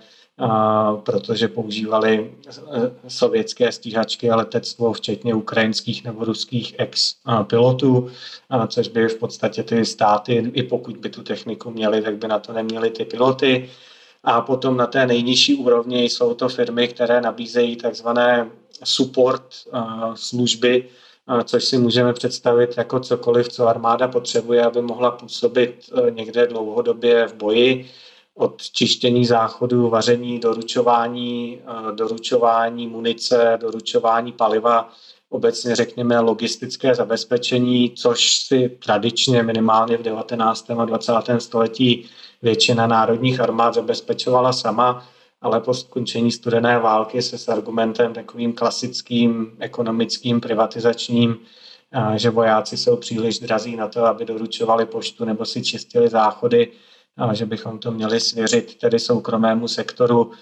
protože 1.05 1.49
používali 1.49 2.35
e, 2.49 3.11
sovětské 3.11 3.73
stíhačky 3.73 4.31
a 4.31 4.37
letectvo, 4.37 4.93
včetně 4.93 5.35
ukrajinských 5.35 6.05
nebo 6.05 6.25
ruských 6.25 6.75
ex-pilotů, 6.79 8.11
což 8.69 8.89
by 8.89 9.09
v 9.09 9.19
podstatě 9.19 9.63
ty 9.63 9.85
státy, 9.85 10.51
i 10.55 10.63
pokud 10.63 10.97
by 10.97 11.09
tu 11.09 11.23
techniku 11.23 11.71
měli, 11.71 12.03
tak 12.03 12.17
by 12.17 12.29
na 12.29 12.39
to 12.39 12.53
neměli 12.53 12.91
ty 12.91 13.05
piloty. 13.05 13.71
A 14.25 14.41
potom 14.41 14.77
na 14.77 14.87
té 14.87 15.07
nejnižší 15.07 15.55
úrovni 15.55 16.05
jsou 16.05 16.35
to 16.35 16.49
firmy, 16.49 16.89
které 16.89 17.21
nabízejí 17.21 17.77
takzvané 17.77 18.51
support 18.85 19.55
služby, 20.15 20.89
což 21.45 21.65
si 21.65 21.79
můžeme 21.79 22.13
představit 22.13 22.75
jako 22.77 23.01
cokoliv, 23.01 23.49
co 23.49 23.69
armáda 23.69 24.09
potřebuje, 24.09 24.65
aby 24.65 24.83
mohla 24.83 25.11
působit 25.11 25.91
e, 25.93 26.11
někde 26.11 26.47
dlouhodobě 26.47 27.27
v 27.27 27.35
boji, 27.35 27.91
od 28.35 28.63
čištění 28.63 29.27
záchodu, 29.27 29.89
vaření, 29.89 30.39
doručování, 30.39 31.61
doručování 31.95 32.87
munice, 32.87 33.59
doručování 33.61 34.33
paliva, 34.33 34.93
obecně 35.35 35.77
řekněme 35.77 36.21
logistické 36.21 36.95
zabezpečení, 36.95 37.91
což 37.97 38.37
si 38.37 38.69
tradičně 38.85 39.43
minimálně 39.43 39.97
v 39.97 40.03
19. 40.03 40.71
a 40.71 40.85
20. 40.85 41.13
století 41.39 42.07
většina 42.43 42.87
národních 42.87 43.41
armád 43.41 43.75
zabezpečovala 43.75 44.53
sama, 44.53 45.09
ale 45.43 45.61
po 45.61 45.75
skončení 45.75 46.33
studené 46.33 46.79
války 46.79 47.23
se 47.23 47.39
s 47.39 47.49
argumentem 47.49 48.13
takovým 48.13 48.53
klasickým 48.53 49.57
ekonomickým, 49.59 50.41
privatizačním, 50.41 51.37
že 52.17 52.31
vojáci 52.31 52.77
jsou 52.77 52.97
příliš 52.97 53.39
drazí 53.39 53.77
na 53.77 53.89
to, 53.89 54.05
aby 54.05 54.25
doručovali 54.25 54.87
poštu 54.87 55.25
nebo 55.25 55.45
si 55.45 55.63
čistili 55.63 56.09
záchody, 56.09 56.73
a 57.17 57.35
že 57.35 57.47
bychom 57.47 57.79
to 57.79 57.91
měli 57.91 58.21
svěřit 58.21 58.79
tedy 58.79 58.99
soukromému 58.99 59.69
sektoru, 59.69 60.33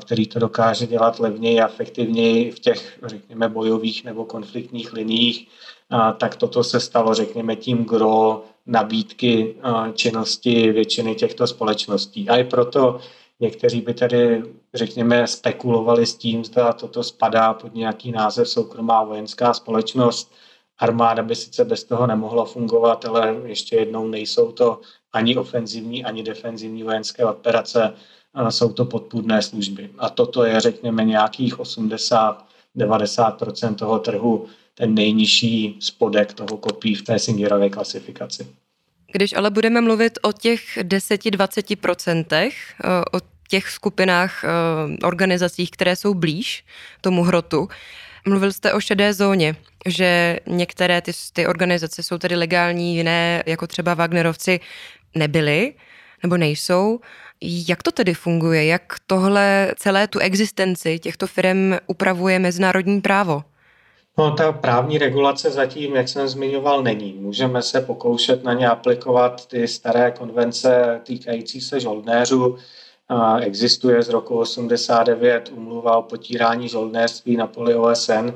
který 0.00 0.26
to 0.26 0.38
dokáže 0.38 0.86
dělat 0.86 1.20
levněji 1.20 1.60
a 1.60 1.68
efektivněji 1.68 2.50
v 2.50 2.58
těch, 2.60 2.98
řekněme, 3.04 3.48
bojových 3.48 4.04
nebo 4.04 4.24
konfliktních 4.24 4.92
liniích, 4.92 5.48
tak 6.18 6.36
toto 6.36 6.64
se 6.64 6.80
stalo, 6.80 7.14
řekněme, 7.14 7.56
tím 7.56 7.84
gro 7.84 8.44
nabídky 8.66 9.56
činnosti 9.94 10.72
většiny 10.72 11.14
těchto 11.14 11.46
společností. 11.46 12.28
A 12.28 12.36
i 12.36 12.44
proto 12.44 13.00
někteří 13.40 13.80
by 13.80 13.94
tedy, 13.94 14.42
řekněme, 14.74 15.26
spekulovali 15.26 16.06
s 16.06 16.16
tím, 16.16 16.44
zda 16.44 16.72
toto 16.72 17.04
spadá 17.04 17.54
pod 17.54 17.74
nějaký 17.74 18.12
název 18.12 18.48
soukromá 18.48 19.04
vojenská 19.04 19.54
společnost, 19.54 20.32
armáda 20.78 21.22
by 21.22 21.36
sice 21.36 21.64
bez 21.64 21.84
toho 21.84 22.06
nemohla 22.06 22.44
fungovat, 22.44 23.04
ale 23.04 23.36
ještě 23.44 23.76
jednou 23.76 24.08
nejsou 24.08 24.52
to 24.52 24.80
ani 25.14 25.36
ofenzivní, 25.36 26.04
ani 26.04 26.22
defenzivní 26.22 26.82
vojenské 26.82 27.24
operace, 27.24 27.92
jsou 28.48 28.72
to 28.72 28.84
podpůrné 28.84 29.42
služby. 29.42 29.90
A 29.98 30.08
toto 30.08 30.44
je, 30.44 30.60
řekněme, 30.60 31.04
nějakých 31.04 31.58
80-90% 31.58 33.74
toho 33.74 33.98
trhu, 33.98 34.46
ten 34.74 34.94
nejnižší 34.94 35.76
spodek 35.80 36.32
toho 36.32 36.56
kopí 36.56 36.94
v 36.94 37.02
té 37.02 37.18
Singerové 37.18 37.70
klasifikaci. 37.70 38.46
Když 39.12 39.32
ale 39.32 39.50
budeme 39.50 39.80
mluvit 39.80 40.18
o 40.22 40.32
těch 40.32 40.78
10-20%, 40.82 42.52
eh, 42.84 42.88
o 43.12 43.20
těch 43.48 43.70
skupinách, 43.70 44.44
eh, 44.44 44.48
organizacích, 45.06 45.70
které 45.70 45.96
jsou 45.96 46.14
blíž 46.14 46.64
tomu 47.00 47.22
hrotu, 47.22 47.68
mluvil 48.26 48.52
jste 48.52 48.72
o 48.72 48.80
šedé 48.80 49.14
zóně, 49.14 49.56
že 49.86 50.38
některé 50.46 51.00
ty, 51.00 51.12
ty 51.32 51.46
organizace 51.46 52.02
jsou 52.02 52.18
tedy 52.18 52.36
legální, 52.36 52.96
jiné, 52.96 53.42
jako 53.46 53.66
třeba 53.66 53.94
Wagnerovci, 53.94 54.60
nebyly 55.14 55.74
nebo 56.22 56.36
nejsou. 56.36 57.00
Jak 57.40 57.82
to 57.82 57.92
tedy 57.92 58.14
funguje? 58.14 58.64
Jak 58.64 58.82
tohle 59.06 59.72
celé 59.76 60.08
tu 60.08 60.18
existenci 60.18 60.98
těchto 60.98 61.26
firm 61.26 61.72
upravuje 61.86 62.38
mezinárodní 62.38 63.00
právo? 63.00 63.42
No, 64.18 64.30
ta 64.30 64.52
právní 64.52 64.98
regulace 64.98 65.50
zatím, 65.50 65.96
jak 65.96 66.08
jsem 66.08 66.28
zmiňoval, 66.28 66.82
není. 66.82 67.12
Můžeme 67.12 67.62
se 67.62 67.80
pokoušet 67.80 68.44
na 68.44 68.52
ně 68.52 68.68
aplikovat 68.68 69.46
ty 69.46 69.68
staré 69.68 70.10
konvence 70.10 71.00
týkající 71.04 71.60
se 71.60 71.80
žoldnéřů. 71.80 72.58
Existuje 73.40 74.02
z 74.02 74.08
roku 74.08 74.38
89 74.38 75.52
umluva 75.54 75.96
o 75.96 76.02
potírání 76.02 76.68
žoldnéřství 76.68 77.36
na 77.36 77.46
poli 77.46 77.74
OSN, 77.74 78.30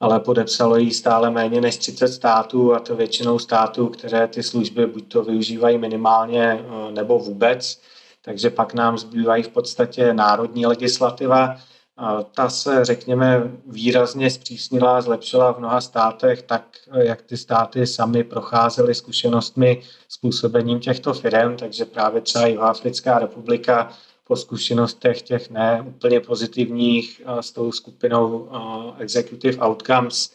ale 0.00 0.20
podepsalo 0.20 0.76
ji 0.76 0.90
stále 0.94 1.30
méně 1.30 1.60
než 1.60 1.76
30 1.76 2.08
států 2.08 2.74
a 2.74 2.80
to 2.80 2.96
většinou 2.96 3.38
států, 3.38 3.88
které 3.88 4.28
ty 4.28 4.42
služby 4.42 4.86
buď 4.86 5.08
to 5.08 5.22
využívají 5.22 5.78
minimálně 5.78 6.42
e, 6.42 6.92
nebo 6.92 7.18
vůbec. 7.18 7.80
Takže 8.22 8.50
pak 8.50 8.74
nám 8.74 8.98
zbývají 8.98 9.42
v 9.42 9.48
podstatě 9.48 10.14
národní 10.14 10.66
legislativa, 10.66 11.56
ta 12.34 12.48
se, 12.50 12.84
řekněme, 12.84 13.50
výrazně 13.66 14.30
zpřísnila, 14.30 15.02
zlepšila 15.02 15.52
v 15.52 15.58
mnoha 15.58 15.80
státech, 15.80 16.42
tak 16.42 16.64
jak 16.96 17.22
ty 17.22 17.36
státy 17.36 17.86
sami 17.86 18.24
procházely 18.24 18.94
zkušenostmi 18.94 19.82
způsobením 20.08 20.80
těchto 20.80 21.14
firm, 21.14 21.56
takže 21.56 21.84
právě 21.84 22.20
třeba 22.20 22.46
Jihoafrická 22.46 23.18
republika 23.18 23.92
po 24.26 24.36
zkušenostech 24.36 25.22
těch 25.22 25.50
ne 25.50 25.84
úplně 25.88 26.20
pozitivních 26.20 27.22
s 27.40 27.52
tou 27.52 27.72
skupinou 27.72 28.48
Executive 28.98 29.66
Outcomes 29.66 30.32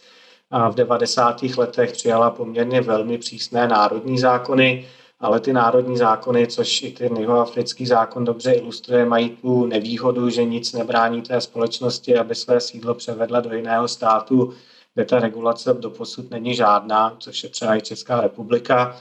v 0.71 0.75
90. 0.75 1.43
letech 1.57 1.91
přijala 1.91 2.29
poměrně 2.29 2.81
velmi 2.81 3.17
přísné 3.17 3.67
národní 3.67 4.19
zákony, 4.19 4.87
ale 5.19 5.39
ty 5.39 5.53
národní 5.53 5.97
zákony, 5.97 6.47
což 6.47 6.81
i 6.81 6.91
ten 6.91 7.17
jihoafrický 7.17 7.85
zákon 7.85 8.25
dobře 8.25 8.51
ilustruje, 8.51 9.05
mají 9.05 9.29
tu 9.29 9.65
nevýhodu, 9.65 10.29
že 10.29 10.43
nic 10.43 10.73
nebrání 10.73 11.21
té 11.21 11.41
společnosti, 11.41 12.17
aby 12.17 12.35
své 12.35 12.59
sídlo 12.59 12.93
převedla 12.93 13.39
do 13.39 13.53
jiného 13.53 13.87
státu, 13.87 14.53
kde 14.93 15.05
ta 15.05 15.19
regulace 15.19 15.73
doposud 15.73 16.31
není 16.31 16.55
žádná, 16.55 17.15
což 17.19 17.43
je 17.43 17.49
třeba 17.49 17.75
i 17.75 17.81
Česká 17.81 18.21
republika, 18.21 18.97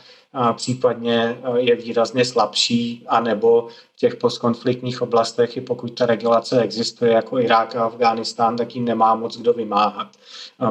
případně 0.53 1.39
e, 1.43 1.61
je 1.61 1.77
výrazně 1.77 2.25
slabší, 2.25 3.05
anebo 3.09 3.69
v 3.93 3.97
těch 3.97 4.17
postkonfliktních 4.17 5.03
oblastech, 5.03 5.57
i 5.57 5.61
pokud 5.61 5.95
ta 5.95 6.07
regulace 6.07 6.63
existuje, 6.63 7.13
jako 7.13 7.39
Irák 7.39 7.77
a 7.77 7.85
Afghánistán, 7.85 8.57
tak 8.57 8.75
jim 8.75 8.85
nemá 8.85 9.15
moc 9.15 9.39
kdo 9.39 9.53
vymáhat, 9.53 10.09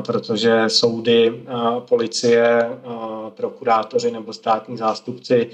protože 0.06 0.64
soudy, 0.68 1.44
policie, 1.80 2.80
prokurátoři 3.30 4.12
nebo 4.12 4.34
státní 4.34 4.78
zástupci 4.78 5.50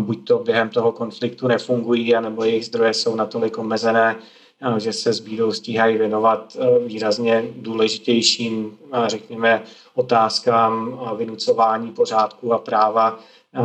buď 0.00 0.26
to 0.26 0.38
během 0.38 0.68
toho 0.68 0.92
konfliktu 0.92 1.48
nefungují, 1.48 2.14
anebo 2.14 2.44
jejich 2.44 2.66
zdroje 2.66 2.94
jsou 2.94 3.16
natolik 3.16 3.58
omezené, 3.58 4.16
že 4.78 4.92
se 4.92 5.12
s 5.12 5.20
bídou 5.20 5.52
stíhají 5.52 5.98
věnovat 5.98 6.56
výrazně 6.86 7.44
důležitějším, 7.56 8.78
řekněme, 9.06 9.62
otázkám 9.94 11.00
vynucování 11.16 11.92
pořádku 11.92 12.52
a 12.52 12.58
práva 12.58 13.18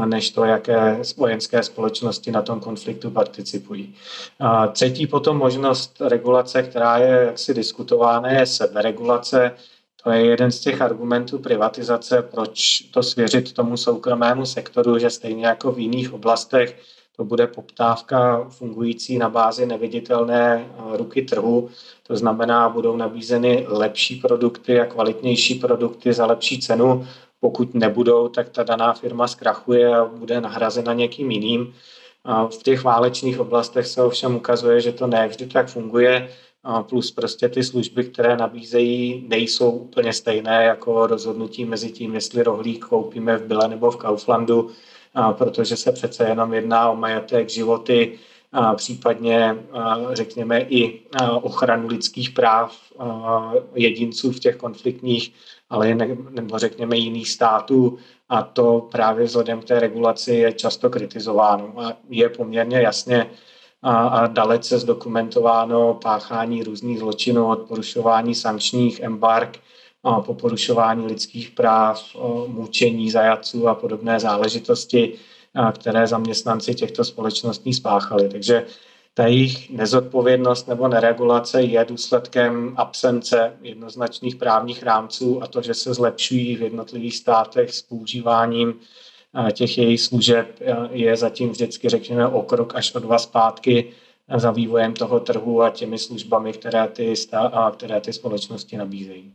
než 0.06 0.30
to, 0.30 0.44
jaké 0.44 1.00
vojenské 1.18 1.64
společnosti 1.64 2.32
na 2.32 2.42
tom 2.42 2.60
konfliktu 2.60 3.12
participují. 3.12 3.96
Třetí 4.72 5.08
potom 5.08 5.38
možnost 5.38 6.02
regulace, 6.02 6.64
která 6.64 6.98
je 6.98 7.24
jaksi 7.26 7.54
diskutována, 7.54 8.30
je 8.30 8.46
seberegulace. 8.46 9.52
To 10.04 10.12
je 10.12 10.26
jeden 10.26 10.52
z 10.52 10.60
těch 10.60 10.82
argumentů 10.82 11.40
privatizace, 11.40 12.22
proč 12.22 12.80
to 12.80 13.04
svěřit 13.04 13.54
tomu 13.54 13.78
soukromému 13.78 14.46
sektoru, 14.46 14.98
že 14.98 15.10
stejně 15.10 15.46
jako 15.46 15.72
v 15.72 15.80
jiných 15.80 16.14
oblastech 16.14 16.80
to 17.16 17.24
bude 17.24 17.48
poptávka 17.48 18.46
fungující 18.50 19.18
na 19.18 19.30
bázi 19.30 19.66
neviditelné 19.66 20.66
ruky 20.92 21.22
trhu. 21.22 21.70
To 22.08 22.16
znamená, 22.16 22.70
budou 22.70 22.96
nabízeny 22.96 23.66
lepší 23.68 24.16
produkty 24.16 24.80
a 24.80 24.86
kvalitnější 24.86 25.56
produkty 25.56 26.14
za 26.14 26.26
lepší 26.26 26.60
cenu 26.60 27.08
pokud 27.44 27.74
nebudou, 27.74 28.28
tak 28.28 28.50
ta 28.50 28.64
daná 28.64 28.94
firma 28.94 29.28
zkrachuje 29.28 29.96
a 29.96 30.06
bude 30.06 30.42
nahrazena 30.42 30.94
někým 30.94 31.32
jiným. 31.32 31.74
V 32.60 32.64
těch 32.64 32.84
válečných 32.84 33.40
oblastech 33.40 33.88
se 33.88 34.04
ovšem 34.04 34.36
ukazuje, 34.36 34.82
že 34.82 34.92
to 34.92 35.08
ne 35.08 35.28
vždy 35.28 35.46
tak 35.46 35.68
funguje, 35.68 36.30
plus 36.90 37.12
prostě 37.12 37.50
ty 37.50 37.64
služby, 37.64 38.04
které 38.04 38.38
nabízejí, 38.38 39.26
nejsou 39.28 39.72
úplně 39.72 40.14
stejné 40.14 40.64
jako 40.64 41.08
rozhodnutí 41.08 41.66
mezi 41.66 41.92
tím, 41.92 42.16
jestli 42.16 42.44
rohlík 42.44 42.86
koupíme 42.86 43.38
v 43.38 43.46
Bile 43.46 43.68
nebo 43.68 43.92
v 43.92 43.98
Kauflandu, 43.98 44.72
protože 45.32 45.76
se 45.76 45.92
přece 45.92 46.24
jenom 46.24 46.54
jedná 46.54 46.90
o 46.90 46.96
majetek, 46.96 47.50
životy, 47.50 48.20
případně 48.76 49.56
řekněme 50.14 50.62
i 50.62 51.00
ochranu 51.42 51.88
lidských 51.88 52.30
práv 52.32 52.72
jedinců 53.76 54.32
v 54.32 54.40
těch 54.40 54.56
konfliktních 54.56 55.34
ale 55.74 55.88
jen, 55.88 56.18
nebo 56.30 56.60
řekněme 56.60 56.98
jiných 56.98 57.30
států 57.30 57.98
a 58.30 58.42
to 58.42 58.88
právě 58.92 59.26
vzhledem 59.26 59.62
k 59.62 59.66
té 59.66 59.80
regulaci 59.80 60.34
je 60.34 60.54
často 60.54 60.90
kritizováno 60.90 61.74
a 61.78 61.94
je 62.10 62.30
poměrně 62.30 62.82
jasně 62.82 63.30
a, 63.82 64.08
a 64.08 64.28
dalece 64.28 64.80
zdokumentováno 64.80 65.94
páchání 65.94 66.64
různých 66.64 67.00
zločinů 67.00 67.48
od 67.48 67.60
porušování 67.60 68.36
sankčních 68.36 69.00
embark 69.00 69.60
a 70.04 70.22
po 70.22 70.34
porušování 70.34 71.06
lidských 71.06 71.52
práv, 71.52 72.04
mučení 72.48 73.12
zajaců 73.12 73.68
a 73.68 73.76
podobné 73.76 74.20
záležitosti, 74.20 75.14
a 75.56 75.72
které 75.72 76.08
zaměstnanci 76.08 76.76
těchto 76.76 77.04
společností 77.04 77.74
spáchali. 77.74 78.30
Takže 78.30 78.66
ta 79.14 79.28
jejich 79.28 79.70
nezodpovědnost 79.70 80.68
nebo 80.68 80.88
neregulace 80.88 81.62
je 81.62 81.86
důsledkem 81.86 82.74
absence 82.78 83.58
jednoznačných 83.62 84.36
právních 84.36 84.84
rámců 84.84 85.44
a 85.44 85.48
to, 85.48 85.62
že 85.62 85.74
se 85.74 85.94
zlepšují 85.94 86.56
v 86.56 86.62
jednotlivých 86.62 87.16
státech 87.16 87.74
s 87.74 87.82
používáním 87.82 88.74
eh, 89.48 89.52
těch 89.52 89.78
jejich 89.78 90.02
služeb, 90.02 90.48
eh, 90.62 90.76
je 90.92 91.18
zatím 91.18 91.50
vždycky, 91.50 91.90
řekněme, 91.90 92.28
o 92.28 92.42
krok 92.42 92.76
až 92.76 92.96
o 92.96 93.00
dva 93.00 93.18
zpátky 93.18 93.94
za 94.36 94.52
vývojem 94.52 94.94
toho 94.94 95.20
trhu 95.20 95.62
a 95.62 95.70
těmi 95.70 95.98
službami, 95.98 96.54
které 96.54 96.88
ty, 96.88 97.14
stá- 97.14 97.72
které 97.72 98.02
ty 98.02 98.14
společnosti 98.14 98.78
nabízejí. 98.78 99.34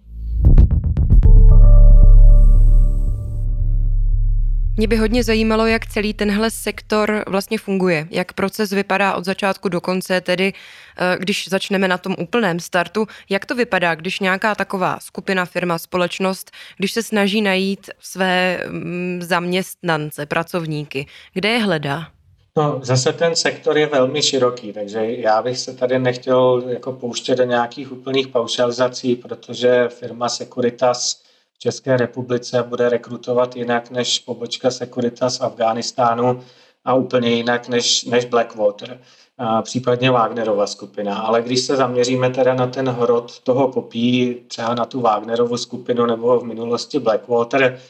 Mě 4.79 4.89
by 4.89 4.97
hodně 4.97 5.25
zajímalo, 5.25 5.67
jak 5.67 5.87
celý 5.87 6.15
tenhle 6.15 6.51
sektor 6.51 7.25
vlastně 7.27 7.59
funguje, 7.59 8.09
jak 8.11 8.33
proces 8.33 8.71
vypadá 8.71 9.15
od 9.15 9.25
začátku 9.25 9.69
do 9.69 9.81
konce, 9.81 10.21
tedy 10.21 10.53
eh, 10.99 11.17
když 11.21 11.49
začneme 11.49 11.89
na 11.89 11.99
tom 11.99 12.17
úplném 12.19 12.61
startu, 12.61 13.07
jak 13.31 13.47
to 13.47 13.55
vypadá, 13.55 13.95
když 13.95 14.21
nějaká 14.21 14.55
taková 14.55 14.99
skupina, 15.01 15.45
firma, 15.45 15.79
společnost, 15.79 16.51
když 16.77 16.93
se 16.93 17.03
snaží 17.03 17.43
najít 17.43 17.91
své 18.01 18.65
mm, 18.69 19.19
zaměstnance, 19.23 20.27
pracovníky, 20.27 21.07
kde 21.33 21.49
je 21.49 21.59
hledá? 21.59 22.09
No, 22.57 22.81
zase 22.83 23.13
ten 23.13 23.37
sektor 23.37 23.79
je 23.79 23.87
velmi 23.87 24.23
široký, 24.23 24.73
takže 24.73 25.05
já 25.05 25.43
bych 25.43 25.59
se 25.59 25.75
tady 25.75 25.99
nechtěl 25.99 26.65
jako 26.69 26.93
pouštět 26.93 27.35
do 27.35 27.45
nějakých 27.45 27.93
úplných 27.93 28.29
paušalizací, 28.29 29.17
protože 29.17 29.89
firma 29.89 30.29
Securitas 30.29 31.28
České 31.59 31.97
republice 31.97 32.63
bude 32.63 32.89
rekrutovat 32.89 33.57
jinak 33.57 33.91
než 33.91 34.19
pobočka 34.19 34.71
Securitas 34.71 35.39
v 35.39 35.43
Afghánistánu 35.43 36.41
a 36.85 36.95
úplně 36.95 37.31
jinak 37.31 37.69
než, 37.69 38.05
než 38.05 38.25
Blackwater, 38.25 39.01
a 39.39 39.63
případně 39.63 40.11
Wagnerova 40.11 40.67
skupina. 40.67 41.19
Ale 41.19 41.43
když 41.43 41.61
se 41.61 41.77
zaměříme 41.77 42.31
teda 42.31 42.55
na 42.55 42.67
ten 42.67 42.89
hrot 42.89 43.41
toho 43.41 43.69
popí, 43.69 44.37
třeba 44.49 44.75
na 44.75 44.85
tu 44.85 45.01
Wagnerovu 45.01 45.57
skupinu 45.57 46.07
nebo 46.07 46.41
v 46.41 46.45
minulosti 46.45 46.99
Blackwater, 46.99 47.81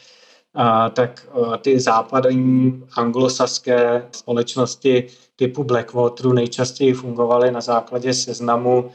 tak 0.92 1.26
ty 1.60 1.80
západní 1.80 2.82
anglosaské 2.96 4.06
společnosti 4.12 5.06
typu 5.38 5.64
Blackwateru 5.64 6.32
nejčastěji 6.32 6.92
fungovaly 6.92 7.50
na 7.50 7.60
základě 7.60 8.14
seznamu 8.14 8.90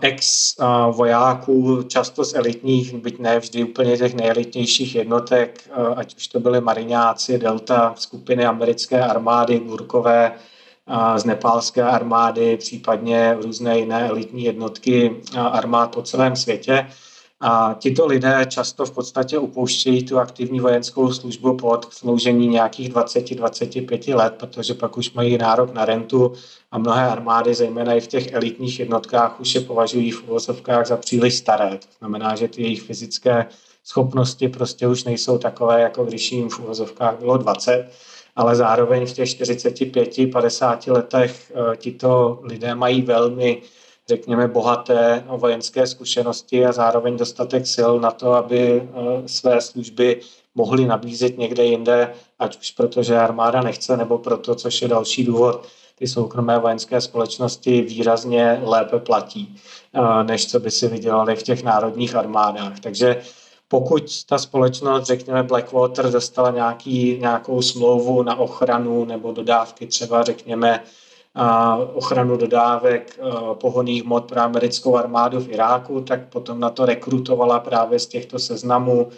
ex-vojáků, 0.00 1.82
často 1.82 2.24
z 2.24 2.34
elitních, 2.34 2.94
byť 2.94 3.18
ne 3.18 3.38
vždy 3.38 3.64
úplně 3.64 3.96
těch 3.96 4.14
nejelitnějších 4.14 4.94
jednotek, 4.94 5.70
ať 5.96 6.16
už 6.16 6.28
to 6.28 6.40
byly 6.40 6.60
mariňáci, 6.60 7.38
delta, 7.38 7.94
skupiny 7.98 8.46
americké 8.46 9.00
armády, 9.00 9.58
gurkové, 9.58 10.32
z 11.16 11.24
nepálské 11.24 11.82
armády, 11.82 12.56
případně 12.56 13.36
různé 13.40 13.78
jiné 13.78 14.08
elitní 14.08 14.44
jednotky 14.44 15.16
armád 15.36 15.94
po 15.94 16.02
celém 16.02 16.36
světě. 16.36 16.86
A 17.40 17.76
tito 17.78 18.06
lidé 18.06 18.46
často 18.48 18.86
v 18.86 18.90
podstatě 18.90 19.38
upouštějí 19.38 20.04
tu 20.04 20.18
aktivní 20.18 20.60
vojenskou 20.60 21.12
službu 21.12 21.56
pod 21.56 21.92
sloužení 21.92 22.48
nějakých 22.48 22.92
20-25 22.92 24.16
let, 24.16 24.34
protože 24.38 24.74
pak 24.74 24.96
už 24.96 25.12
mají 25.12 25.38
nárok 25.38 25.74
na 25.74 25.84
rentu 25.84 26.32
a 26.70 26.78
mnohé 26.78 27.08
armády, 27.08 27.54
zejména 27.54 27.94
i 27.94 28.00
v 28.00 28.06
těch 28.06 28.32
elitních 28.32 28.80
jednotkách, 28.80 29.40
už 29.40 29.54
je 29.54 29.60
považují 29.60 30.10
v 30.10 30.28
uvozovkách 30.28 30.86
za 30.86 30.96
příliš 30.96 31.34
staré. 31.34 31.70
To 31.70 31.88
znamená, 31.98 32.36
že 32.36 32.48
ty 32.48 32.62
jejich 32.62 32.82
fyzické 32.82 33.46
schopnosti 33.84 34.48
prostě 34.48 34.88
už 34.88 35.04
nejsou 35.04 35.38
takové, 35.38 35.80
jako 35.80 36.04
když 36.04 36.32
jim 36.32 36.48
v 36.48 36.58
uvozovkách 36.58 37.18
bylo 37.18 37.36
20, 37.36 37.90
ale 38.36 38.56
zároveň 38.56 39.06
v 39.06 39.12
těch 39.12 39.28
45-50 39.28 40.92
letech 40.92 41.52
eh, 41.54 41.76
tito 41.76 42.40
lidé 42.42 42.74
mají 42.74 43.02
velmi 43.02 43.62
řekněme, 44.08 44.48
bohaté 44.48 45.24
vojenské 45.28 45.86
zkušenosti 45.86 46.66
a 46.66 46.72
zároveň 46.72 47.16
dostatek 47.16 47.66
sil 47.74 47.92
na 48.00 48.10
to, 48.10 48.32
aby 48.32 48.82
eh, 48.82 49.28
své 49.28 49.60
služby 49.60 50.20
mohli 50.54 50.86
nabízet 50.86 51.38
někde 51.38 51.64
jinde, 51.64 52.14
ať 52.38 52.58
už 52.58 52.70
protože 52.70 53.18
armáda 53.18 53.60
nechce, 53.60 53.96
nebo 53.96 54.18
proto, 54.18 54.54
což 54.54 54.82
je 54.82 54.88
další 54.88 55.24
důvod, 55.24 55.66
ty 55.98 56.08
soukromé 56.08 56.58
vojenské 56.58 57.00
společnosti 57.00 57.82
výrazně 57.82 58.60
lépe 58.64 58.98
platí, 58.98 59.56
eh, 59.94 60.24
než 60.24 60.50
co 60.50 60.60
by 60.60 60.70
si 60.70 60.88
vydělali 60.88 61.36
v 61.36 61.42
těch 61.42 61.62
národních 61.62 62.14
armádách. 62.14 62.80
Takže 62.80 63.22
pokud 63.68 64.24
ta 64.24 64.38
společnost, 64.38 65.06
řekněme 65.06 65.42
Blackwater, 65.42 66.10
dostala 66.10 66.50
nějaký, 66.50 67.18
nějakou 67.20 67.62
smlouvu 67.62 68.22
na 68.22 68.38
ochranu 68.38 69.04
nebo 69.04 69.32
dodávky 69.32 69.86
třeba, 69.86 70.22
řekněme, 70.22 70.82
ochranu 71.94 72.36
dodávek 72.36 73.20
pohoných 73.54 74.04
mod 74.04 74.24
pro 74.24 74.40
americkou 74.40 74.96
armádu 74.96 75.40
v 75.40 75.48
Iráku, 75.48 76.00
tak 76.00 76.28
potom 76.28 76.60
na 76.60 76.70
to 76.70 76.86
rekrutovala 76.86 77.60
právě 77.60 77.98
z 77.98 78.06
těchto 78.06 78.38
seznamů 78.38 79.08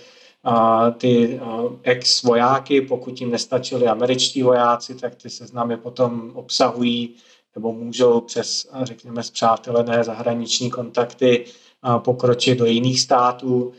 ty 0.96 1.40
ex-vojáky, 1.82 2.80
pokud 2.80 3.20
jim 3.20 3.30
nestačili 3.30 3.86
američtí 3.86 4.42
vojáci, 4.42 4.94
tak 4.94 5.14
ty 5.14 5.30
seznamy 5.30 5.76
potom 5.76 6.30
obsahují 6.34 7.14
nebo 7.54 7.72
můžou 7.72 8.20
přes, 8.20 8.70
řekněme, 8.82 9.22
zpřátelené 9.22 10.04
zahraniční 10.04 10.70
kontakty 10.70 11.44
pokročit 11.98 12.58
do 12.58 12.64
jiných 12.64 13.00
států. 13.00 13.72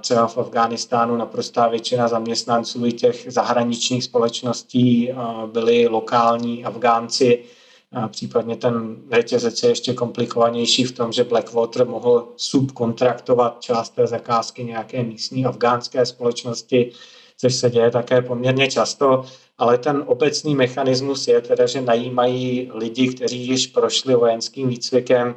Třeba 0.00 0.26
v 0.26 0.38
Afghánistánu 0.38 1.16
naprostá 1.16 1.68
většina 1.68 2.08
zaměstnanců 2.08 2.86
i 2.86 2.92
těch 2.92 3.26
zahraničních 3.28 4.04
společností 4.04 5.10
byli 5.52 5.88
lokální 5.88 6.64
Afgánci, 6.64 7.44
a 7.92 8.08
případně 8.08 8.56
ten 8.56 8.96
řetězec 9.12 9.62
je 9.62 9.68
ještě 9.68 9.94
komplikovanější 9.94 10.84
v 10.84 10.92
tom, 10.92 11.12
že 11.12 11.24
Blackwater 11.24 11.86
mohl 11.86 12.28
subkontraktovat 12.36 13.60
část 13.60 13.90
té 13.90 14.06
zakázky 14.06 14.64
nějaké 14.64 15.02
místní 15.02 15.46
afgánské 15.46 16.06
společnosti, 16.06 16.92
což 17.36 17.54
se 17.54 17.70
děje 17.70 17.90
také 17.90 18.22
poměrně 18.22 18.70
často, 18.70 19.24
ale 19.58 19.78
ten 19.78 20.04
obecný 20.06 20.54
mechanismus 20.54 21.28
je 21.28 21.40
teda, 21.40 21.66
že 21.66 21.80
najímají 21.80 22.70
lidi, 22.74 23.08
kteří 23.14 23.46
již 23.46 23.66
prošli 23.66 24.14
vojenským 24.14 24.68
výcvikem 24.68 25.34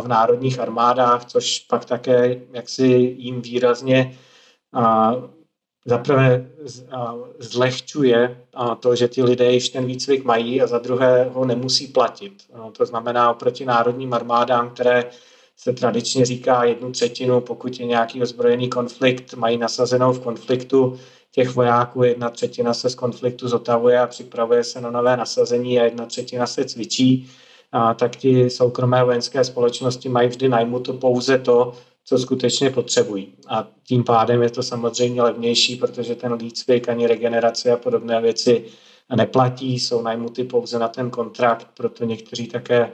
v 0.00 0.08
národních 0.08 0.58
armádách, 0.58 1.24
což 1.24 1.58
pak 1.58 1.84
také 1.84 2.40
jaksi 2.52 2.86
jim 3.18 3.42
výrazně 3.42 4.18
zaprvé 5.84 6.46
zlehčuje 7.38 8.40
to, 8.80 8.96
že 8.96 9.08
ti 9.08 9.22
lidé 9.22 9.52
již 9.52 9.68
ten 9.68 9.86
výcvik 9.86 10.24
mají 10.24 10.62
a 10.62 10.66
za 10.66 10.78
druhé 10.78 11.30
ho 11.32 11.44
nemusí 11.44 11.86
platit. 11.86 12.32
To 12.72 12.86
znamená 12.86 13.30
oproti 13.30 13.64
národním 13.64 14.14
armádám, 14.14 14.70
které 14.70 15.04
se 15.56 15.72
tradičně 15.72 16.24
říká 16.24 16.64
jednu 16.64 16.92
třetinu, 16.92 17.40
pokud 17.40 17.80
je 17.80 17.86
nějaký 17.86 18.22
ozbrojený 18.22 18.68
konflikt, 18.68 19.34
mají 19.34 19.58
nasazenou 19.58 20.12
v 20.12 20.20
konfliktu 20.20 20.98
těch 21.32 21.54
vojáků, 21.54 22.02
jedna 22.02 22.30
třetina 22.30 22.74
se 22.74 22.90
z 22.90 22.94
konfliktu 22.94 23.48
zotavuje 23.48 24.00
a 24.00 24.06
připravuje 24.06 24.64
se 24.64 24.80
na 24.80 24.90
nové 24.90 25.16
nasazení 25.16 25.80
a 25.80 25.84
jedna 25.84 26.06
třetina 26.06 26.46
se 26.46 26.64
cvičí, 26.64 27.30
a 27.72 27.94
tak 27.94 28.16
ti 28.16 28.50
soukromé 28.50 29.04
vojenské 29.04 29.44
společnosti 29.44 30.08
mají 30.08 30.28
vždy 30.28 30.48
najmuto 30.48 30.92
pouze 30.92 31.38
to, 31.38 31.72
co 32.04 32.18
skutečně 32.18 32.70
potřebují. 32.70 33.34
A 33.48 33.68
tím 33.84 34.04
pádem 34.04 34.42
je 34.42 34.50
to 34.50 34.62
samozřejmě 34.62 35.22
levnější, 35.22 35.76
protože 35.76 36.14
ten 36.14 36.38
výcvik 36.38 36.88
ani 36.88 37.06
regenerace 37.06 37.72
a 37.72 37.76
podobné 37.76 38.20
věci 38.20 38.64
neplatí, 39.16 39.80
jsou 39.80 40.02
najmuty 40.02 40.44
pouze 40.44 40.78
na 40.78 40.88
ten 40.88 41.10
kontrakt, 41.10 41.66
proto 41.76 42.04
někteří 42.04 42.46
také 42.46 42.92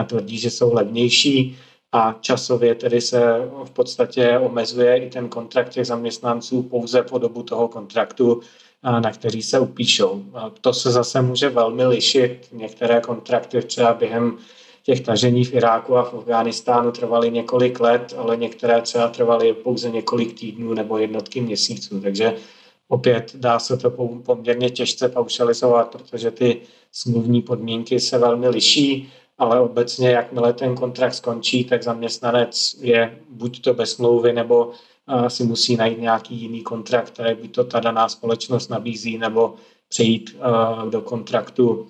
eh, 0.00 0.04
tvrdí, 0.04 0.38
že 0.38 0.50
jsou 0.50 0.74
levnější 0.74 1.58
a 1.92 2.18
časově 2.20 2.74
tedy 2.74 3.00
se 3.00 3.20
v 3.64 3.70
podstatě 3.70 4.38
omezuje 4.38 4.96
i 4.96 5.10
ten 5.10 5.28
kontrakt 5.28 5.68
těch 5.68 5.86
zaměstnanců 5.86 6.62
pouze 6.62 7.02
po 7.02 7.18
dobu 7.18 7.42
toho 7.42 7.68
kontraktu, 7.68 8.40
eh, 8.84 9.00
na 9.00 9.12
který 9.12 9.42
se 9.42 9.58
upíšou. 9.60 10.24
To 10.60 10.72
se 10.72 10.90
zase 10.90 11.22
může 11.22 11.48
velmi 11.48 11.86
lišit. 11.86 12.48
Některé 12.52 13.00
kontrakty 13.00 13.62
třeba 13.62 13.94
během 13.94 14.38
těch 14.88 15.00
tažení 15.00 15.44
v 15.44 15.54
Iráku 15.54 15.96
a 15.96 16.02
v 16.02 16.14
Afghánistánu 16.14 16.92
trvaly 16.92 17.30
několik 17.30 17.80
let, 17.80 18.14
ale 18.18 18.36
některé 18.36 18.82
třeba 18.82 19.08
trvaly 19.08 19.52
pouze 19.52 19.90
několik 19.90 20.40
týdnů 20.40 20.74
nebo 20.74 20.98
jednotky 20.98 21.40
měsíců. 21.40 22.00
Takže 22.00 22.34
opět 22.88 23.32
dá 23.34 23.58
se 23.58 23.76
to 23.76 23.90
poměrně 24.24 24.70
těžce 24.70 25.08
paušalizovat, 25.08 25.92
protože 25.92 26.30
ty 26.30 26.60
smluvní 26.92 27.42
podmínky 27.42 28.00
se 28.00 28.18
velmi 28.18 28.48
liší, 28.48 29.12
ale 29.38 29.60
obecně, 29.60 30.10
jakmile 30.10 30.52
ten 30.52 30.74
kontrakt 30.74 31.14
skončí, 31.14 31.64
tak 31.64 31.82
zaměstnanec 31.82 32.76
je 32.80 33.18
buď 33.28 33.60
to 33.60 33.74
bez 33.74 33.92
smlouvy, 33.92 34.32
nebo 34.32 34.70
si 35.28 35.44
musí 35.44 35.76
najít 35.76 36.00
nějaký 36.00 36.34
jiný 36.34 36.62
kontrakt, 36.62 37.10
který 37.10 37.34
by 37.34 37.48
to 37.48 37.64
ta 37.64 37.80
daná 37.80 38.08
společnost 38.08 38.68
nabízí, 38.68 39.18
nebo 39.18 39.54
přejít 39.88 40.36
do 40.90 41.00
kontraktu 41.00 41.86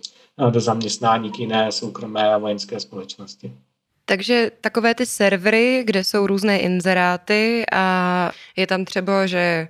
do 0.51 0.61
zaměstnání 0.61 1.31
k 1.31 1.38
jiné 1.38 1.72
soukromé 1.72 2.35
a 2.35 2.38
vojenské 2.38 2.81
společnosti. 2.81 3.53
Takže 4.05 4.51
takové 4.61 4.94
ty 4.94 5.07
servery, 5.07 5.83
kde 5.85 6.05
jsou 6.05 6.27
různé 6.27 6.59
inzeráty 6.59 7.64
a 7.72 8.31
je 8.57 8.66
tam 8.66 8.85
třeba, 8.85 9.27
že 9.27 9.68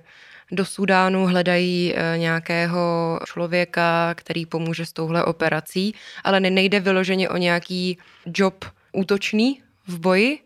do 0.51 0.65
Sudánu 0.65 1.25
hledají 1.25 1.93
e, 1.95 2.17
nějakého 2.17 3.19
člověka, 3.25 4.13
který 4.15 4.45
pomůže 4.45 4.85
s 4.85 4.93
touhle 4.93 5.23
operací, 5.23 5.95
ale 6.23 6.39
nejde 6.39 6.79
vyloženě 6.79 7.29
o 7.29 7.37
nějaký 7.37 7.97
job 8.25 8.65
útočný 8.91 9.61
v 9.87 9.99
boji, 9.99 10.39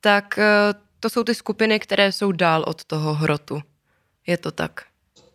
tak 0.00 0.38
e, 0.38 0.44
to 1.00 1.10
jsou 1.10 1.24
ty 1.24 1.34
skupiny, 1.34 1.80
které 1.80 2.12
jsou 2.12 2.32
dál 2.32 2.64
od 2.66 2.84
toho 2.84 3.14
hrotu. 3.14 3.62
Je 4.26 4.36
to 4.36 4.50
tak? 4.50 4.84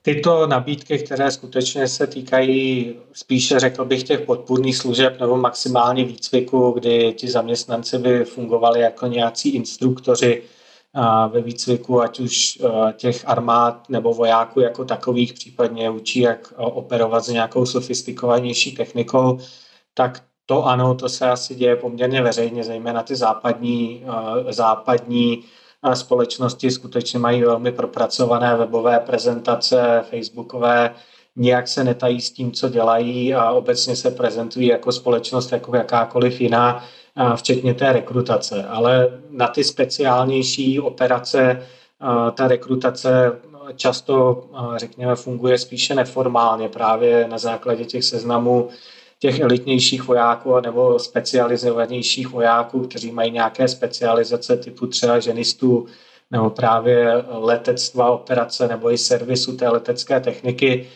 Tyto 0.02 0.48
nabídky, 0.48 1.00
které 1.00 1.32
skutečně 1.32 1.88
se 1.88 2.08
týkají 2.08 2.96
spíše, 3.14 3.60
řekl 3.60 3.86
bych, 3.86 4.04
těch 4.04 4.22
podpůrných 4.22 4.78
služeb 4.78 5.20
nebo 5.20 5.38
maximálně 5.38 6.06
výcviku, 6.06 6.72
kdy 6.72 7.14
ti 7.14 7.30
zaměstnanci 7.30 7.98
by 7.98 8.26
fungovali 8.26 8.80
jako 8.80 9.08
nějací 9.08 9.50
instruktoři 9.50 10.44
ve 11.32 11.42
výcviku, 11.42 12.02
ať 12.02 12.20
už 12.20 12.62
těch 12.94 13.30
armád 13.30 13.90
nebo 13.90 14.14
vojáků 14.14 14.60
jako 14.60 14.86
takových, 14.86 15.34
případně 15.34 15.90
učí, 15.90 16.20
jak 16.20 16.54
operovat 16.58 17.26
s 17.26 17.30
nějakou 17.30 17.66
sofistikovanější 17.66 18.72
technikou, 18.72 19.40
tak 19.94 20.24
to 20.46 20.66
ano, 20.66 20.96
to 20.96 21.10
se 21.10 21.30
asi 21.30 21.56
děje 21.56 21.76
poměrně 21.76 22.22
veřejně, 22.22 22.64
zejména 22.64 23.04
ty 23.04 23.16
západní, 23.16 24.04
západní 24.50 25.44
společnosti 25.94 26.72
skutečně 26.72 27.20
mají 27.20 27.42
velmi 27.42 27.72
propracované 27.72 28.56
webové 28.56 29.00
prezentace, 29.00 30.04
facebookové, 30.10 30.96
nijak 31.36 31.68
se 31.68 31.84
netají 31.84 32.22
s 32.22 32.32
tím, 32.32 32.52
co 32.52 32.70
dělají 32.70 33.34
a 33.34 33.52
obecně 33.52 33.96
se 33.96 34.12
prezentují 34.12 34.68
jako 34.68 34.92
společnost 34.92 35.52
jako 35.52 35.76
jakákoliv 35.76 36.42
jiná, 36.42 36.86
včetně 37.36 37.74
té 37.74 37.94
rekrutace. 37.94 38.64
Ale 38.64 39.20
na 39.30 39.48
ty 39.48 39.64
speciálnější 39.64 40.80
operace 40.80 41.68
ta 42.34 42.48
rekrutace 42.48 43.40
často, 43.76 44.44
řekněme, 44.76 45.16
funguje 45.16 45.58
spíše 45.58 45.96
neformálně 45.96 46.70
právě 46.70 47.28
na 47.28 47.38
základě 47.38 47.86
těch 47.86 48.04
seznamů 48.04 48.70
těch 49.22 49.40
elitnějších 49.40 50.08
vojáků 50.08 50.60
nebo 50.60 51.00
specializovanějších 51.00 52.28
vojáků, 52.28 52.88
kteří 52.88 53.12
mají 53.12 53.32
nějaké 53.32 53.68
specializace 53.68 54.58
typu 54.58 54.88
třeba 54.88 55.20
ženistů 55.20 55.86
nebo 56.32 56.50
právě 56.50 57.26
letectva, 57.28 58.12
operace 58.12 58.68
nebo 58.68 58.92
i 58.92 58.98
servisu 58.98 59.58
té 59.58 59.70
letecké 59.70 60.20
techniky, 60.20 60.88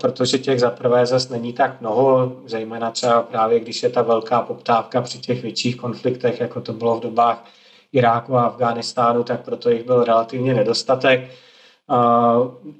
protože 0.00 0.38
těch 0.38 0.60
zaprvé 0.60 1.06
zase 1.06 1.32
není 1.32 1.52
tak 1.52 1.80
mnoho, 1.80 2.36
zejména 2.46 2.90
třeba 2.90 3.22
právě 3.22 3.60
když 3.60 3.82
je 3.82 3.90
ta 3.90 4.02
velká 4.02 4.42
poptávka 4.42 5.02
při 5.02 5.18
těch 5.18 5.42
větších 5.42 5.76
konfliktech, 5.76 6.40
jako 6.40 6.60
to 6.60 6.72
bylo 6.72 6.96
v 6.96 7.02
dobách 7.02 7.44
Iráku 7.92 8.36
a 8.36 8.44
Afghánistánu, 8.44 9.24
tak 9.24 9.44
proto 9.44 9.70
jich 9.70 9.84
byl 9.84 10.04
relativně 10.04 10.54
nedostatek. 10.54 11.30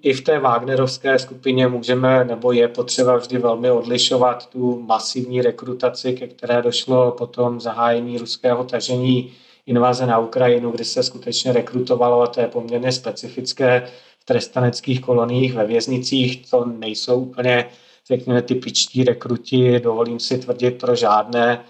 I 0.03 0.13
v 0.13 0.21
té 0.21 0.39
Wagnerovské 0.39 1.19
skupině 1.19 1.69
můžeme, 1.69 2.25
nebo 2.25 2.53
je 2.53 2.69
potřeba 2.69 3.17
vždy 3.17 3.39
velmi 3.39 3.71
odlišovat 3.71 4.47
tu 4.51 4.81
masivní 4.81 5.43
rekrutaci, 5.43 6.13
ke 6.13 6.27
které 6.27 6.63
došlo 6.63 7.11
potom 7.11 7.61
zahájení 7.61 8.19
ruského 8.19 8.65
tažení 8.65 9.33
invaze 9.67 10.07
na 10.07 10.19
Ukrajinu, 10.19 10.71
kdy 10.71 10.85
se 10.85 11.03
skutečně 11.03 11.53
rekrutovalo, 11.53 12.23
a 12.23 12.27
to 12.27 12.41
je 12.41 12.49
poměrně 12.49 12.93
specifické, 12.93 13.89
v 14.21 14.25
trestaneckých 14.25 15.01
koloniích 15.01 15.55
ve 15.55 15.67
věznicích. 15.67 16.51
To 16.51 16.65
nejsou 16.65 17.21
úplně, 17.21 17.69
řekněme, 18.07 18.43
typičtí 18.43 19.05
rekruti, 19.05 19.81
dovolím 19.81 20.21
si 20.21 20.39
tvrdit, 20.39 20.81
pro 20.81 20.97
žádné 20.97 21.65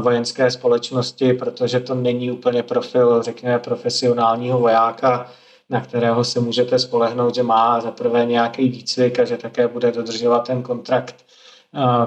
vojenské 0.00 0.50
společnosti, 0.50 1.32
protože 1.32 1.80
to 1.80 1.94
není 1.94 2.30
úplně 2.30 2.62
profil, 2.62 3.22
řekněme, 3.22 3.58
profesionálního 3.58 4.58
vojáka, 4.58 5.30
na 5.70 5.80
kterého 5.80 6.24
se 6.24 6.40
můžete 6.40 6.78
spolehnout, 6.78 7.34
že 7.34 7.42
má 7.42 7.80
za 7.80 7.90
prvé 7.90 8.26
nějaký 8.26 8.68
výcvik 8.68 9.18
a 9.18 9.24
že 9.24 9.36
také 9.36 9.68
bude 9.68 9.92
dodržovat 9.92 10.46
ten 10.46 10.62
kontrakt, 10.62 11.24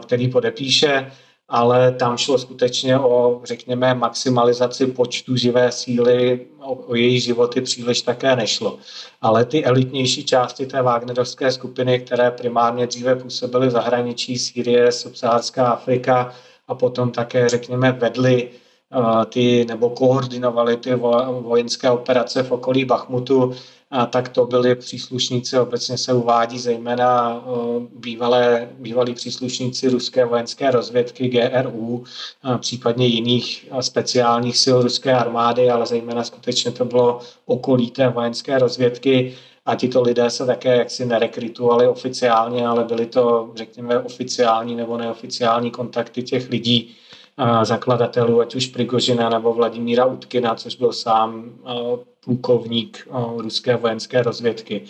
který 0.01 0.29
podepíše 0.29 1.11
ale 1.51 1.91
tam 1.91 2.17
šlo 2.17 2.37
skutečně 2.37 2.99
o, 2.99 3.41
řekněme, 3.43 3.93
maximalizaci 3.93 4.87
počtu 4.87 5.35
živé 5.35 5.71
síly, 5.71 6.47
o, 6.59 6.75
o 6.75 6.95
její 6.95 7.19
životy 7.19 7.61
příliš 7.61 8.01
také 8.01 8.35
nešlo. 8.35 8.79
Ale 9.21 9.45
ty 9.45 9.65
elitnější 9.65 10.25
části 10.25 10.65
té 10.65 10.81
Wagnerovské 10.81 11.51
skupiny, 11.51 11.99
které 11.99 12.31
primárně 12.31 12.87
dříve 12.87 13.15
působily 13.15 13.67
v 13.67 13.71
zahraničí, 13.71 14.37
Sýrie, 14.37 14.91
subsaharská 14.91 15.67
Afrika 15.67 16.33
a 16.67 16.75
potom 16.75 17.11
také, 17.11 17.49
řekněme, 17.49 17.91
vedly 17.91 18.49
ty 19.29 19.65
nebo 19.65 19.89
koordinovali 19.89 20.77
ty 20.77 20.95
vojenské 21.41 21.89
operace 21.91 22.43
v 22.43 22.51
okolí 22.51 22.85
Bachmutu, 22.85 23.53
a 23.93 24.05
tak 24.05 24.29
to 24.29 24.45
byli 24.45 24.75
příslušníci, 24.75 25.59
obecně 25.59 25.97
se 25.97 26.13
uvádí 26.13 26.59
zejména 26.59 27.43
bývalé, 27.95 28.69
bývalí 28.79 29.13
příslušníci 29.13 29.89
ruské 29.89 30.25
vojenské 30.25 30.71
rozvědky 30.71 31.27
GRU, 31.27 32.03
případně 32.57 33.07
jiných 33.07 33.67
speciálních 33.79 34.57
sil 34.63 34.77
ruské 34.81 35.13
armády, 35.13 35.69
ale 35.69 35.85
zejména 35.85 36.23
skutečně 36.23 36.71
to 36.71 36.85
bylo 36.85 37.19
okolí 37.45 37.91
té 37.91 38.09
vojenské 38.09 38.59
rozvědky. 38.59 39.35
A 39.65 39.75
tito 39.75 40.01
lidé 40.01 40.29
se 40.29 40.45
také 40.45 40.77
jaksi 40.77 41.05
nerekrutovali 41.05 41.87
oficiálně, 41.87 42.67
ale 42.67 42.83
byly 42.83 43.05
to, 43.05 43.51
řekněme, 43.55 43.99
oficiální 43.99 44.75
nebo 44.75 44.97
neoficiální 44.97 45.71
kontakty 45.71 46.23
těch 46.23 46.49
lidí, 46.49 46.95
zakladatelů, 47.63 48.41
ať 48.41 48.55
už 48.55 48.67
Prigožina 48.67 49.29
nebo 49.29 49.53
Vladimíra 49.53 50.05
Utkina, 50.05 50.55
což 50.55 50.75
byl 50.75 50.93
sám 50.93 51.51
plukovník 52.23 53.07
ruské 53.37 53.75
vojenské 53.75 54.23
rozvědky. 54.23 54.83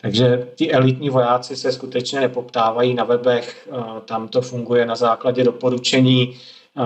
Takže 0.00 0.48
ti 0.54 0.72
elitní 0.72 1.10
vojáci 1.10 1.56
se 1.56 1.72
skutečně 1.72 2.20
nepoptávají 2.20 2.94
na 2.94 3.04
webech, 3.04 3.68
tam 4.04 4.28
to 4.28 4.42
funguje 4.42 4.86
na 4.86 4.96
základě 4.96 5.44
doporučení, 5.44 6.36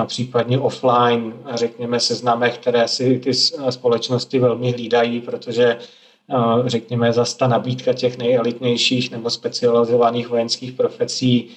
případně 0.07 0.59
offline, 0.59 1.33
řekněme, 1.55 2.01
seznamech, 2.01 2.59
které 2.59 2.89
si 2.89 3.19
ty 3.19 3.35
společnosti 3.71 4.39
velmi 4.39 4.71
hlídají, 4.71 5.21
protože 5.21 5.79
řekněme, 6.67 7.13
zase 7.13 7.39
ta 7.39 7.47
nabídka 7.47 7.93
těch 7.93 8.19
nejelitnějších 8.19 9.11
nebo 9.11 9.31
specializovaných 9.31 10.29
vojenských 10.29 10.73
profesí 10.73 11.51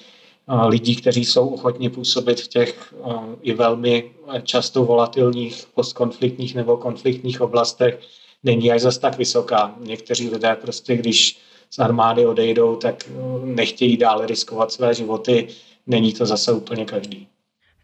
lidí, 0.66 0.96
kteří 0.96 1.24
jsou 1.24 1.48
ochotni 1.48 1.90
působit 1.90 2.40
v 2.40 2.48
těch 2.48 2.94
i 3.42 3.54
velmi 3.54 4.10
často 4.42 4.84
volatilních 4.84 5.66
postkonfliktních 5.74 6.54
nebo 6.54 6.76
konfliktních 6.76 7.40
oblastech, 7.40 8.00
není 8.42 8.72
až 8.72 8.80
zase 8.80 9.00
tak 9.00 9.18
vysoká. 9.18 9.74
Někteří 9.80 10.30
lidé 10.30 10.56
prostě, 10.60 10.96
když 10.96 11.38
z 11.70 11.78
armády 11.78 12.26
odejdou, 12.26 12.76
tak 12.76 13.10
nechtějí 13.44 13.96
dále 13.96 14.26
riskovat 14.26 14.72
své 14.72 14.94
životy. 14.94 15.48
Není 15.86 16.12
to 16.12 16.26
zase 16.26 16.52
úplně 16.52 16.84
každý. 16.84 17.28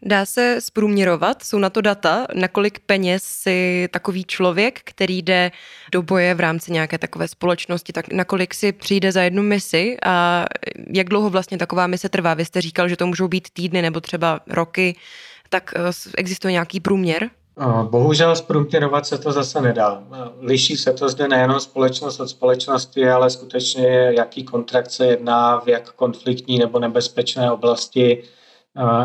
Dá 0.03 0.25
se 0.25 0.61
zprůměrovat, 0.61 1.43
jsou 1.43 1.59
na 1.59 1.69
to 1.69 1.81
data, 1.81 2.25
na 2.33 2.47
kolik 2.47 2.79
peněz 2.79 3.23
si 3.23 3.89
takový 3.91 4.23
člověk, 4.23 4.81
který 4.83 5.21
jde 5.21 5.51
do 5.91 6.01
boje 6.01 6.33
v 6.33 6.39
rámci 6.39 6.71
nějaké 6.71 6.97
takové 6.97 7.27
společnosti, 7.27 7.93
tak 7.93 8.13
na 8.13 8.25
kolik 8.25 8.53
si 8.53 8.71
přijde 8.71 9.11
za 9.11 9.21
jednu 9.21 9.43
misi 9.43 9.97
a 10.05 10.45
jak 10.93 11.09
dlouho 11.09 11.29
vlastně 11.29 11.57
taková 11.57 11.87
mise 11.87 12.09
trvá? 12.09 12.33
Vy 12.33 12.45
jste 12.45 12.61
říkal, 12.61 12.87
že 12.87 12.97
to 12.97 13.07
můžou 13.07 13.27
být 13.27 13.47
týdny 13.53 13.81
nebo 13.81 14.01
třeba 14.01 14.39
roky, 14.47 14.95
tak 15.49 15.73
eh, 15.75 15.91
existuje 16.17 16.51
nějaký 16.51 16.79
průměr? 16.79 17.29
Bohužel 17.89 18.35
zprůměrovat 18.35 19.05
se 19.05 19.17
to 19.17 19.31
zase 19.31 19.61
nedá. 19.61 20.03
Liší 20.41 20.77
se 20.77 20.93
to 20.93 21.09
zde 21.09 21.27
nejenom 21.27 21.59
společnost 21.59 22.19
od 22.19 22.27
společnosti, 22.27 23.09
ale 23.09 23.29
skutečně 23.29 23.87
jaký 24.17 24.43
kontrakt 24.43 24.91
se 24.91 25.05
jedná, 25.05 25.59
v 25.59 25.67
jak 25.67 25.91
konfliktní 25.91 26.59
nebo 26.59 26.79
nebezpečné 26.79 27.51
oblasti 27.51 28.23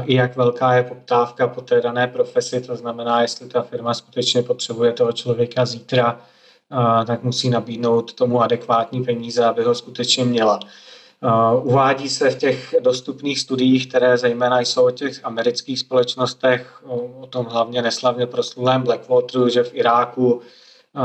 i 0.05 0.15
jak 0.15 0.37
velká 0.37 0.75
je 0.75 0.83
poptávka 0.83 1.49
po 1.49 1.61
té 1.61 1.81
dané 1.81 2.07
profesi, 2.07 2.61
to 2.61 2.77
znamená, 2.77 3.23
jestli 3.23 3.49
ta 3.49 3.63
firma 3.63 3.95
skutečně 3.95 4.43
potřebuje 4.43 4.93
toho 4.93 5.13
člověka 5.13 5.67
zítra, 5.67 6.21
tak 7.07 7.23
musí 7.23 7.51
nabídnout 7.51 8.13
tomu 8.13 8.43
adekvátní 8.43 9.05
peníze, 9.05 9.45
aby 9.45 9.65
ho 9.65 9.75
skutečně 9.75 10.25
měla. 10.25 10.61
Uvádí 11.63 12.09
se 12.09 12.31
v 12.31 12.39
těch 12.39 12.75
dostupných 12.81 13.41
studiích, 13.41 13.89
které 13.89 14.19
zejména 14.19 14.61
jsou 14.61 14.87
o 14.87 14.91
těch 14.91 15.25
amerických 15.25 15.79
společnostech, 15.79 16.83
o 17.21 17.27
tom 17.27 17.47
hlavně 17.47 17.83
neslavně 17.83 18.27
proslulém 18.27 18.83
Blackwateru, 18.83 19.49
že 19.49 19.63
v 19.63 19.75
Iráku 19.75 20.41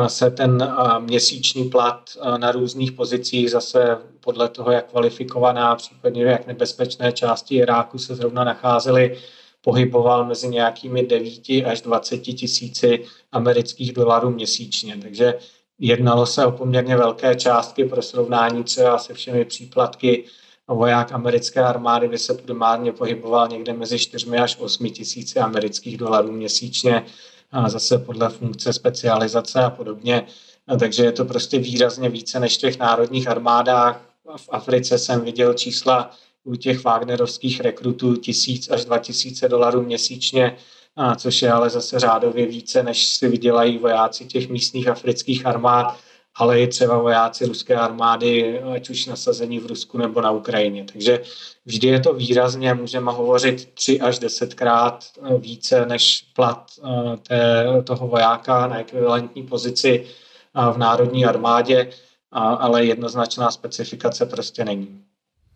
se 0.08 0.32
ten 0.32 0.73
měsíční 0.99 1.69
plat 1.69 2.10
na 2.38 2.51
různých 2.51 2.91
pozicích 2.91 3.51
zase 3.51 3.97
podle 4.19 4.49
toho, 4.49 4.71
jak 4.71 4.89
kvalifikovaná, 4.89 5.75
případně 5.75 6.23
jak 6.23 6.47
nebezpečné 6.47 7.12
části 7.12 7.56
Iráku 7.56 7.97
se 7.97 8.15
zrovna 8.15 8.43
nacházely, 8.43 9.17
pohyboval 9.62 10.25
mezi 10.25 10.47
nějakými 10.47 11.04
9 11.04 11.49
až 11.65 11.82
20 11.82 12.17
tisíci 12.17 13.06
amerických 13.32 13.93
dolarů 13.93 14.30
měsíčně. 14.30 14.97
Takže 15.01 15.34
jednalo 15.80 16.25
se 16.25 16.45
o 16.45 16.51
poměrně 16.51 16.97
velké 16.97 17.36
částky 17.36 17.86
pro 17.86 18.01
srovnání 18.01 18.63
třeba 18.63 18.97
se 18.97 19.13
všemi 19.13 19.45
příplatky. 19.45 20.23
Voják 20.67 21.12
americké 21.12 21.63
armády 21.63 22.08
by 22.08 22.17
se 22.17 22.34
primárně 22.34 22.91
pohyboval 22.91 23.47
někde 23.47 23.73
mezi 23.73 23.99
4 23.99 24.38
až 24.38 24.58
8 24.60 24.89
tisíci 24.89 25.39
amerických 25.39 25.97
dolarů 25.97 26.32
měsíčně 26.32 27.06
a 27.51 27.69
zase 27.69 27.97
podle 27.97 28.29
funkce 28.29 28.73
specializace 28.73 29.63
a 29.63 29.69
podobně. 29.69 30.27
A 30.67 30.77
takže 30.77 31.03
je 31.03 31.11
to 31.11 31.25
prostě 31.25 31.59
výrazně 31.59 32.09
více 32.09 32.39
než 32.39 32.57
v 32.57 32.59
těch 32.59 32.79
národních 32.79 33.27
armádách. 33.27 34.01
V 34.37 34.49
Africe 34.51 34.97
jsem 34.97 35.21
viděl 35.21 35.53
čísla 35.53 36.11
u 36.43 36.55
těch 36.55 36.83
Wagnerovských 36.83 37.61
rekrutů 37.61 38.15
tisíc 38.15 38.69
až 38.69 38.85
dva 38.85 38.97
tisíce 38.97 39.49
dolarů 39.49 39.81
měsíčně, 39.81 40.57
a 40.95 41.15
což 41.15 41.41
je 41.41 41.51
ale 41.51 41.69
zase 41.69 41.99
řádově 41.99 42.45
více, 42.45 42.83
než 42.83 43.07
si 43.07 43.27
vydělají 43.27 43.77
vojáci 43.77 44.25
těch 44.25 44.49
místních 44.49 44.87
afrických 44.87 45.45
armád, 45.45 45.97
ale 46.36 46.62
i 46.62 46.67
třeba 46.67 46.98
vojáci 46.98 47.46
ruské 47.46 47.76
armády, 47.76 48.60
ať 48.60 48.89
už 48.89 49.06
nasazení 49.06 49.60
v 49.60 49.65
Rusku 49.65 49.98
nebo 49.98 50.22
na 50.22 50.32
Ukrajině. 50.32 50.86
Takže 50.94 51.22
vždy 51.65 51.88
je 51.88 52.00
to 52.00 52.13
výrazně, 52.13 52.74
můžeme 52.74 53.12
hovořit 53.12 53.70
tři 53.74 54.02
až 54.02 54.20
desetkrát 54.20 55.06
eh, 55.06 55.38
více 55.38 55.86
než 55.86 56.26
plat 56.36 56.72
eh, 56.84 57.17
té, 57.17 57.65
toho 57.84 58.08
vojáka 58.08 58.67
na 58.67 58.80
ekvivalentní 58.80 59.44
pozici 59.44 60.06
eh, 60.06 60.74
v 60.74 60.78
národní 60.78 61.26
armádě, 61.26 61.89
ale 62.34 62.86
jednoznačná 62.86 63.52
specifikace 63.52 64.26
prostě 64.26 64.65
není. 64.65 65.02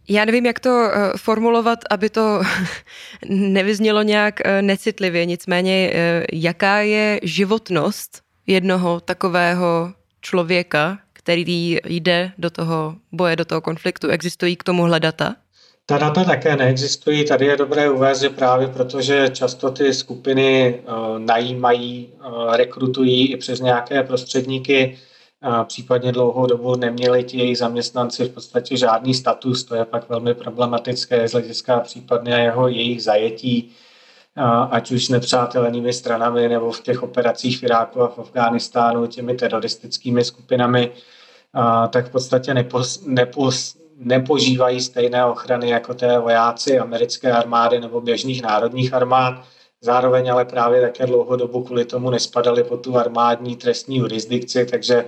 Já 0.10 0.26
nevím, 0.26 0.46
jak 0.46 0.60
to 0.60 0.90
formulovat, 1.18 1.80
aby 1.90 2.10
to 2.10 2.42
nevyznělo 3.30 4.02
nějak 4.02 4.40
necitlivě, 4.62 5.26
nicméně 5.26 5.94
jaká 6.34 6.78
je 6.78 7.20
životnost 7.24 8.22
jednoho 8.48 9.00
takového 9.00 9.94
člověka, 10.26 11.00
který 11.14 11.80
jde 11.86 12.32
do 12.38 12.50
toho 12.50 12.96
boje, 13.12 13.36
do 13.36 13.46
toho 13.46 13.62
konfliktu? 13.62 14.08
Existují 14.10 14.56
k 14.56 14.64
tomu 14.64 14.88
data? 15.00 15.36
Ta 15.86 15.98
data 15.98 16.24
také 16.24 16.56
neexistují. 16.56 17.26
Tady 17.26 17.46
je 17.46 17.58
dobré 17.58 17.90
uvést, 17.90 18.22
že 18.22 18.30
právě 18.30 18.68
protože 18.68 19.30
často 19.30 19.72
ty 19.72 19.94
skupiny 19.94 20.80
uh, 20.88 21.20
najímají, 21.20 22.10
uh, 22.26 22.56
rekrutují 22.56 23.32
i 23.32 23.38
přes 23.38 23.60
nějaké 23.60 24.04
prostředníky, 24.04 24.98
uh, 25.48 25.64
případně 25.64 26.12
dlouhou 26.12 26.46
dobu 26.46 26.76
neměli 26.76 27.24
ti 27.24 27.38
jejich 27.38 27.58
zaměstnanci 27.58 28.26
v 28.26 28.30
podstatě 28.30 28.78
žádný 28.78 29.14
status, 29.14 29.64
to 29.64 29.76
je 29.76 29.86
pak 29.86 30.10
velmi 30.10 30.34
problematické 30.34 31.28
z 31.28 31.32
hlediska 31.32 31.80
případně 31.80 32.34
jeho 32.34 32.68
jejich 32.68 33.04
zajetí 33.04 33.72
ať 34.71 34.91
už 34.91 35.06
s 35.06 35.10
nepřátelnými 35.10 35.93
stranami 35.93 36.50
nebo 36.50 36.71
v 36.71 36.82
těch 36.82 37.04
operacích 37.04 37.60
v 37.60 37.63
Iráku 37.63 38.02
a 38.02 38.08
v 38.08 38.19
Afghánistánu 38.19 39.08
těmi 39.08 39.34
teroristickými 39.34 40.24
skupinami, 40.24 40.91
tak 41.89 42.08
v 42.08 42.12
podstatě 42.12 42.54
nepos, 42.54 43.06
nepos, 43.06 43.78
nepožívají 43.98 44.82
stejné 44.82 45.26
ochrany 45.26 45.69
jako 45.69 45.93
té 45.93 46.19
vojáci 46.19 46.80
americké 46.80 47.32
armády 47.32 47.80
nebo 47.80 48.02
běžných 48.02 48.41
národních 48.41 48.93
armád. 48.93 49.41
Zároveň 49.82 50.32
ale 50.32 50.45
právě 50.45 50.82
také 50.82 51.06
dlouhodobu 51.06 51.63
kvůli 51.63 51.86
tomu 51.86 52.10
nespadali 52.10 52.63
pod 52.63 52.78
tu 52.78 52.98
armádní 52.98 53.56
trestní 53.56 53.98
jurisdikci, 53.98 54.65
takže 54.65 55.06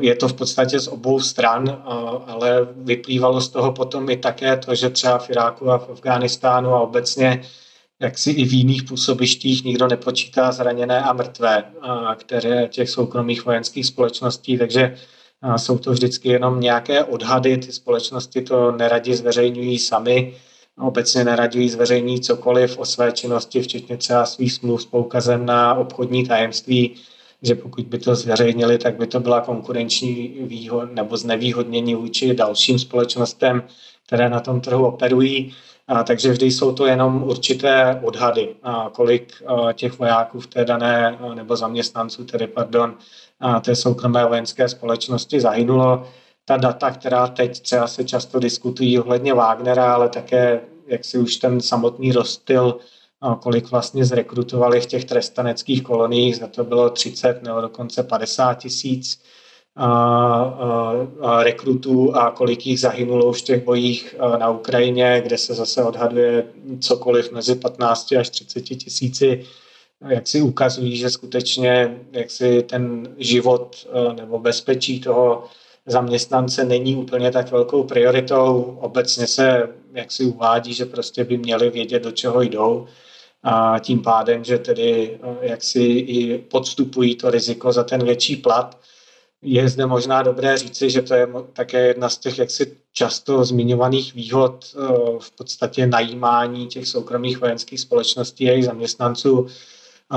je 0.00 0.14
to 0.14 0.28
v 0.28 0.32
podstatě 0.32 0.80
z 0.80 0.88
obou 0.88 1.20
stran, 1.20 1.82
ale 2.26 2.68
vyplývalo 2.76 3.40
z 3.40 3.48
toho 3.48 3.72
potom 3.72 4.10
i 4.10 4.16
také 4.16 4.56
to, 4.56 4.74
že 4.74 4.90
třeba 4.90 5.18
v 5.18 5.30
Iráku 5.30 5.70
a 5.70 5.78
v 5.78 5.90
Afghánistánu 5.90 6.74
a 6.74 6.80
obecně 6.80 7.42
jak 8.00 8.18
si 8.18 8.30
i 8.30 8.44
v 8.44 8.52
jiných 8.52 8.82
působištích 8.82 9.64
nikdo 9.64 9.88
nepočítá 9.88 10.52
zraněné 10.52 11.02
a 11.02 11.12
mrtvé, 11.12 11.64
které 12.16 12.68
těch 12.68 12.90
soukromých 12.90 13.44
vojenských 13.44 13.86
společností, 13.86 14.58
takže 14.58 14.96
jsou 15.56 15.78
to 15.78 15.92
vždycky 15.92 16.28
jenom 16.28 16.60
nějaké 16.60 17.04
odhady, 17.04 17.58
ty 17.58 17.72
společnosti 17.72 18.42
to 18.42 18.72
neradi 18.72 19.16
zveřejňují 19.16 19.78
sami, 19.78 20.34
obecně 20.78 21.24
neradi 21.24 21.68
zveřejní 21.68 22.20
cokoliv 22.20 22.78
o 22.78 22.84
své 22.84 23.12
činnosti, 23.12 23.62
včetně 23.62 23.96
třeba 23.96 24.26
svých 24.26 24.52
smluv 24.52 24.82
s 24.82 24.86
poukazem 24.86 25.46
na 25.46 25.74
obchodní 25.74 26.26
tajemství, 26.26 26.94
že 27.42 27.54
pokud 27.54 27.86
by 27.86 27.98
to 27.98 28.14
zveřejnili, 28.14 28.78
tak 28.78 28.96
by 28.96 29.06
to 29.06 29.20
byla 29.20 29.40
konkurenční 29.40 30.34
výhod 30.40 30.94
nebo 30.94 31.16
znevýhodnění 31.16 31.94
vůči 31.94 32.34
dalším 32.34 32.78
společnostem, 32.78 33.62
které 34.06 34.28
na 34.28 34.40
tom 34.40 34.60
trhu 34.60 34.86
operují. 34.86 35.54
A, 35.88 36.04
takže 36.04 36.32
vždy 36.32 36.46
jsou 36.46 36.72
to 36.72 36.86
jenom 36.86 37.22
určité 37.22 38.00
odhady, 38.04 38.56
a 38.62 38.90
kolik 38.92 39.42
a, 39.46 39.72
těch 39.72 39.98
vojáků 39.98 40.40
v 40.40 40.46
té 40.46 40.64
dané, 40.64 41.18
nebo 41.34 41.56
zaměstnanců, 41.56 42.24
tedy 42.24 42.46
pardon, 42.46 42.94
a 43.40 43.60
té 43.60 43.76
soukromé 43.76 44.26
vojenské 44.26 44.68
společnosti 44.68 45.40
zahynulo. 45.40 46.08
Ta 46.44 46.56
data, 46.56 46.90
která 46.90 47.26
teď 47.26 47.60
třeba 47.60 47.86
se 47.86 48.04
často 48.04 48.38
diskutují 48.38 48.98
ohledně 48.98 49.34
Wagnera, 49.34 49.94
ale 49.94 50.08
také 50.08 50.60
jak 50.88 51.04
si 51.04 51.18
už 51.18 51.36
ten 51.36 51.60
samotný 51.60 52.12
rozstyl, 52.12 52.78
kolik 53.40 53.70
vlastně 53.70 54.04
zrekrutovali 54.04 54.80
v 54.80 54.86
těch 54.86 55.04
trestaneckých 55.04 55.82
koloniích, 55.82 56.36
za 56.36 56.46
to 56.46 56.64
bylo 56.64 56.90
30 56.90 57.42
nebo 57.42 57.60
dokonce 57.60 58.02
50 58.02 58.54
tisíc 58.54 59.22
rekrutů 61.42 62.16
a 62.16 62.30
kolik 62.30 62.66
jich 62.66 62.80
zahynulo 62.80 63.26
už 63.30 63.42
v 63.42 63.44
těch 63.44 63.64
bojích 63.64 64.16
na 64.38 64.50
Ukrajině, 64.50 65.20
kde 65.24 65.38
se 65.38 65.54
zase 65.54 65.84
odhaduje 65.84 66.44
cokoliv 66.80 67.32
mezi 67.32 67.54
15 67.54 68.12
až 68.12 68.30
30 68.30 68.60
tisíci, 68.60 69.44
jak 70.08 70.28
si 70.28 70.42
ukazují, 70.42 70.96
že 70.96 71.10
skutečně 71.10 71.98
jak 72.12 72.30
si 72.30 72.62
ten 72.62 73.14
život 73.18 73.88
nebo 74.16 74.38
bezpečí 74.38 75.00
toho 75.00 75.44
zaměstnance 75.86 76.64
není 76.64 76.96
úplně 76.96 77.30
tak 77.30 77.50
velkou 77.50 77.84
prioritou. 77.84 78.78
Obecně 78.80 79.26
se 79.26 79.68
jak 79.92 80.12
si 80.12 80.24
uvádí, 80.24 80.74
že 80.74 80.84
prostě 80.84 81.24
by 81.24 81.38
měli 81.38 81.70
vědět, 81.70 82.02
do 82.02 82.10
čeho 82.10 82.42
jdou 82.42 82.86
a 83.42 83.78
tím 83.78 84.02
pádem, 84.02 84.44
že 84.44 84.58
tedy 84.58 85.18
jak 85.40 85.62
si 85.62 85.82
i 85.82 86.38
podstupují 86.38 87.14
to 87.14 87.30
riziko 87.30 87.72
za 87.72 87.84
ten 87.84 88.04
větší 88.04 88.36
plat. 88.36 88.78
Je 89.42 89.68
zde 89.68 89.86
možná 89.86 90.22
dobré 90.22 90.58
říci, 90.58 90.90
že 90.90 91.02
to 91.02 91.14
je 91.14 91.28
také 91.52 91.86
jedna 91.86 92.08
z 92.08 92.18
těch 92.18 92.38
jaksi 92.38 92.76
často 92.92 93.44
zmiňovaných 93.44 94.14
výhod 94.14 94.64
eh, 94.74 94.78
v 95.18 95.30
podstatě 95.30 95.86
najímání 95.86 96.66
těch 96.66 96.88
soukromých 96.88 97.40
vojenských 97.40 97.80
společností 97.80 98.48
a 98.48 98.50
jejich 98.50 98.64
zaměstnanců, 98.64 99.46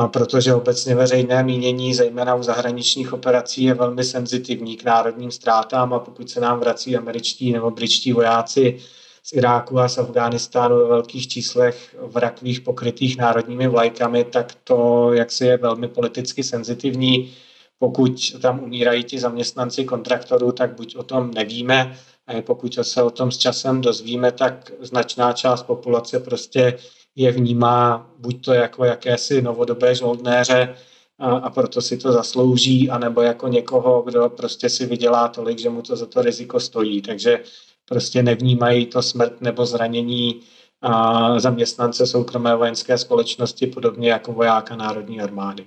protože 0.07 0.53
obecně 0.53 0.95
veřejné 0.95 1.43
mínění, 1.43 1.93
zejména 1.93 2.35
u 2.35 2.43
zahraničních 2.43 3.13
operací, 3.13 3.63
je 3.63 3.73
velmi 3.73 4.03
senzitivní 4.03 4.77
k 4.77 4.83
národním 4.83 5.31
ztrátám 5.31 5.93
a 5.93 5.99
pokud 5.99 6.29
se 6.29 6.39
nám 6.39 6.59
vrací 6.59 6.97
američtí 6.97 7.51
nebo 7.51 7.71
britští 7.71 8.13
vojáci 8.13 8.79
z 9.23 9.33
Iráku 9.33 9.79
a 9.79 9.89
z 9.89 9.97
Afghánistánu 9.97 10.77
ve 10.77 10.87
velkých 10.87 11.27
číslech 11.27 11.95
v 12.01 12.17
rakvích 12.17 12.61
pokrytých 12.61 13.17
národními 13.17 13.67
vlajkami, 13.67 14.23
tak 14.23 14.55
to 14.63 15.09
jaksi 15.13 15.45
je 15.45 15.57
velmi 15.57 15.87
politicky 15.87 16.43
senzitivní 16.43 17.33
pokud 17.81 18.31
tam 18.41 18.63
umírají 18.63 19.03
ti 19.03 19.19
zaměstnanci 19.19 19.85
kontraktorů, 19.85 20.51
tak 20.51 20.75
buď 20.75 20.95
o 20.95 21.03
tom 21.03 21.31
nevíme, 21.33 21.97
pokud 22.41 22.77
se 22.81 23.03
o 23.03 23.09
tom 23.09 23.31
s 23.31 23.37
časem 23.37 23.81
dozvíme, 23.81 24.31
tak 24.31 24.71
značná 24.81 25.33
část 25.33 25.63
populace 25.63 26.19
prostě 26.19 26.77
je 27.15 27.31
vnímá 27.31 28.09
buď 28.17 28.45
to 28.45 28.53
jako 28.53 28.85
jakési 28.85 29.41
novodobé 29.41 29.95
žoldnéře 29.95 30.75
a, 31.19 31.29
a 31.29 31.49
proto 31.49 31.81
si 31.81 31.97
to 31.97 32.11
zaslouží, 32.11 32.89
anebo 32.89 33.21
jako 33.21 33.47
někoho, 33.47 34.01
kdo 34.01 34.29
prostě 34.29 34.69
si 34.69 34.85
vydělá 34.85 35.27
tolik, 35.27 35.59
že 35.59 35.69
mu 35.69 35.81
to 35.81 35.95
za 35.95 36.05
to 36.05 36.21
riziko 36.21 36.59
stojí. 36.59 37.01
Takže 37.01 37.43
prostě 37.85 38.23
nevnímají 38.23 38.85
to 38.85 39.01
smrt 39.01 39.41
nebo 39.41 39.65
zranění 39.65 40.41
a 40.81 41.39
zaměstnance 41.39 42.07
soukromé 42.07 42.55
vojenské 42.55 42.97
společnosti, 42.97 43.67
podobně 43.67 44.09
jako 44.09 44.33
vojáka 44.33 44.75
Národní 44.75 45.21
armády. 45.21 45.65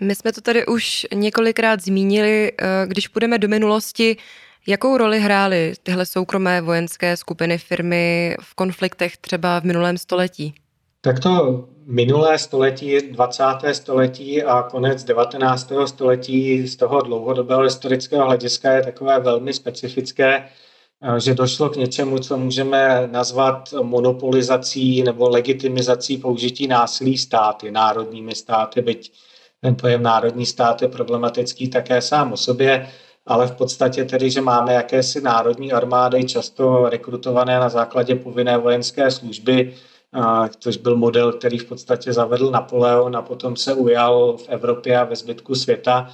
My 0.00 0.14
jsme 0.14 0.32
to 0.32 0.40
tady 0.40 0.66
už 0.66 1.06
několikrát 1.14 1.80
zmínili, 1.80 2.52
eh, 2.58 2.86
když 2.86 3.08
půjdeme 3.08 3.38
do 3.38 3.48
minulosti, 3.48 4.16
jakou 4.66 4.96
roli 4.96 5.20
hrály 5.20 5.74
tyhle 5.82 6.06
soukromé 6.06 6.60
vojenské 6.60 7.16
skupiny 7.16 7.58
firmy 7.58 8.36
v 8.40 8.54
konfliktech 8.54 9.16
třeba 9.16 9.60
v 9.60 9.64
minulém 9.64 9.98
století? 9.98 10.54
Tak 11.00 11.20
to 11.20 11.64
minulé 11.86 12.38
století, 12.38 12.98
20. 13.10 13.74
století 13.74 14.42
a 14.42 14.62
konec 14.62 15.04
19. 15.04 15.86
století 15.86 16.66
z 16.66 16.76
toho 16.76 17.00
dlouhodobého 17.00 17.62
historického 17.62 18.26
hlediska 18.26 18.72
je 18.72 18.82
takové 18.82 19.20
velmi 19.20 19.52
specifické, 19.52 20.34
eh, 20.36 21.20
že 21.20 21.34
došlo 21.34 21.68
k 21.68 21.76
něčemu, 21.76 22.18
co 22.18 22.38
můžeme 22.38 23.08
nazvat 23.12 23.74
monopolizací 23.82 25.02
nebo 25.02 25.28
legitimizací 25.28 26.18
použití 26.18 26.66
násilí 26.66 27.18
státy, 27.18 27.70
národními 27.70 28.34
státy, 28.34 28.82
byť 28.82 29.12
ten 29.60 29.74
pojem 29.74 30.02
národní 30.02 30.46
stát 30.46 30.82
je 30.82 30.88
problematický 30.88 31.68
také 31.68 32.02
sám 32.02 32.32
o 32.32 32.36
sobě, 32.36 32.88
ale 33.26 33.46
v 33.46 33.52
podstatě 33.52 34.04
tedy, 34.04 34.30
že 34.30 34.40
máme 34.40 34.72
jakési 34.72 35.20
národní 35.20 35.72
armády, 35.72 36.24
často 36.24 36.88
rekrutované 36.88 37.60
na 37.60 37.68
základě 37.68 38.14
povinné 38.14 38.58
vojenské 38.58 39.10
služby, 39.10 39.74
což 40.58 40.76
byl 40.76 40.96
model, 40.96 41.32
který 41.32 41.58
v 41.58 41.64
podstatě 41.64 42.12
zavedl 42.12 42.50
Napoleon 42.50 43.16
a 43.16 43.22
potom 43.22 43.56
se 43.56 43.74
ujal 43.74 44.36
v 44.36 44.48
Evropě 44.48 44.98
a 44.98 45.04
ve 45.04 45.16
zbytku 45.16 45.54
světa. 45.54 46.10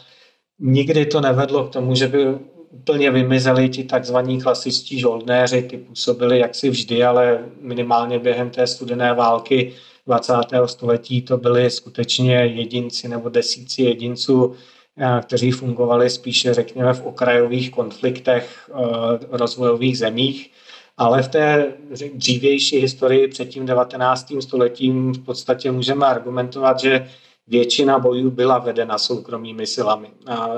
Nikdy 0.58 1.06
to 1.06 1.20
nevedlo 1.20 1.64
k 1.64 1.72
tomu, 1.72 1.94
že 1.94 2.08
by 2.08 2.38
úplně 2.70 3.10
vymizeli 3.10 3.68
ti 3.68 3.84
takzvaní 3.84 4.40
klasičtí 4.40 5.00
žoldnéři, 5.00 5.62
ty 5.62 5.76
působili 5.76 6.38
jaksi 6.38 6.70
vždy, 6.70 7.04
ale 7.04 7.44
minimálně 7.60 8.18
během 8.18 8.50
té 8.50 8.66
studené 8.66 9.14
války 9.14 9.72
20. 10.06 10.34
století 10.66 11.22
to 11.22 11.36
byli 11.36 11.70
skutečně 11.70 12.34
jedinci 12.34 13.08
nebo 13.08 13.28
desíci 13.28 13.82
jedinců, 13.82 14.54
eh, 14.98 15.20
kteří 15.22 15.50
fungovali 15.50 16.10
spíše, 16.10 16.54
řekněme, 16.54 16.94
v 16.94 17.06
okrajových 17.06 17.70
konfliktech 17.70 18.70
eh, 18.70 19.18
rozvojových 19.30 19.98
zemích. 19.98 20.50
Ale 20.96 21.22
v 21.22 21.28
té 21.28 21.72
dřívější 22.14 22.78
historii 22.78 23.28
před 23.28 23.48
tím 23.48 23.66
19. 23.66 24.40
stoletím 24.40 25.12
v 25.12 25.18
podstatě 25.18 25.72
můžeme 25.72 26.06
argumentovat, 26.06 26.80
že 26.80 27.08
většina 27.48 27.98
bojů 27.98 28.30
byla 28.30 28.58
vedena 28.58 28.98
soukromými 28.98 29.66
silami. 29.66 30.10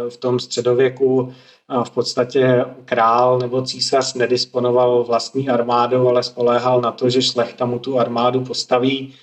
V 0.09 0.17
tom 0.17 0.41
středověku 0.41 1.33
v 1.85 1.91
podstatě 1.91 2.65
král 2.85 3.39
nebo 3.39 3.63
císař 3.63 4.15
nedisponoval 4.15 5.05
vlastní 5.05 5.49
armádou, 5.49 6.09
ale 6.09 6.23
spoléhal 6.23 6.81
na 6.81 6.93
to, 6.93 7.11
že 7.11 7.23
šlechta 7.23 7.67
mu 7.67 7.79
tu 7.79 7.99
armádu 7.99 8.41
postaví 8.41 9.15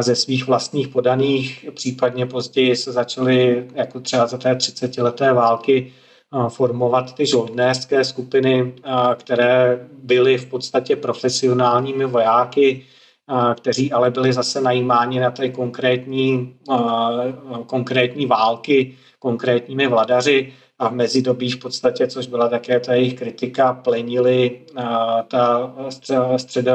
ze 0.00 0.16
svých 0.16 0.46
vlastních 0.46 0.88
podaných, 0.88 1.66
případně 1.74 2.26
později 2.26 2.76
se 2.76 2.92
začaly, 2.92 3.68
jako 3.74 4.00
třeba 4.00 4.26
za 4.26 4.38
té 4.38 4.54
30-leté 4.54 5.32
války, 5.32 5.92
formovat 6.48 7.14
ty 7.14 7.26
žoldnéřské 7.26 8.04
skupiny, 8.04 8.74
které 9.16 9.88
byly 10.02 10.38
v 10.38 10.46
podstatě 10.46 10.96
profesionálními 10.96 12.04
vojáky, 12.04 12.86
kteří 13.54 13.92
ale 13.92 14.10
byli 14.10 14.32
zase 14.32 14.60
najímáni 14.60 15.20
na 15.20 15.30
té 15.30 15.48
konkrétní, 15.48 16.56
konkrétní 17.66 18.26
války 18.26 18.94
konkrétními 19.18 19.86
vladaři. 19.86 20.52
A 20.78 20.88
v 20.88 20.92
mezidobí 20.92 21.50
v 21.50 21.58
podstatě, 21.58 22.06
což 22.06 22.26
byla 22.26 22.48
také 22.48 22.80
ta 22.80 22.94
jejich 22.94 23.14
kritika, 23.14 23.72
plenili 23.72 24.60
ta 25.28 25.74
středo, 26.36 26.72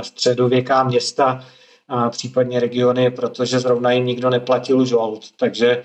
středověká 0.00 0.84
města 0.84 1.44
a 1.88 2.10
případně 2.10 2.60
regiony, 2.60 3.10
protože 3.10 3.60
zrovna 3.60 3.92
jim 3.92 4.06
nikdo 4.06 4.30
neplatil 4.30 4.84
žolt. 4.84 5.24
Takže 5.36 5.70
e, 5.70 5.82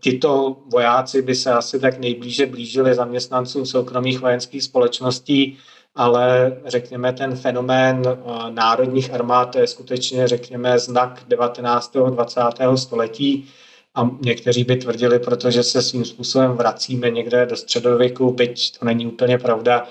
tito 0.00 0.56
vojáci 0.72 1.22
by 1.22 1.34
se 1.34 1.52
asi 1.52 1.80
tak 1.80 1.98
nejblíže 1.98 2.46
blížili 2.46 2.94
zaměstnancům 2.94 3.66
soukromých 3.66 4.20
vojenských 4.20 4.64
společností 4.64 5.58
ale 5.96 6.56
řekněme 6.66 7.12
ten 7.12 7.36
fenomén 7.36 8.02
eh, 8.06 8.50
národních 8.50 9.14
armád 9.14 9.52
to 9.52 9.58
je 9.58 9.66
skutečně, 9.66 10.28
řekněme, 10.28 10.78
znak 10.78 11.22
19. 11.28 11.96
20. 12.10 12.40
století 12.74 13.48
a 13.94 14.10
někteří 14.20 14.64
by 14.64 14.76
tvrdili, 14.76 15.18
protože 15.18 15.62
se 15.62 15.82
svým 15.82 16.04
způsobem 16.04 16.52
vracíme 16.52 17.10
někde 17.10 17.46
do 17.46 17.56
středověku, 17.56 18.30
byť 18.32 18.78
to 18.78 18.84
není 18.84 19.06
úplně 19.06 19.38
pravda, 19.38 19.88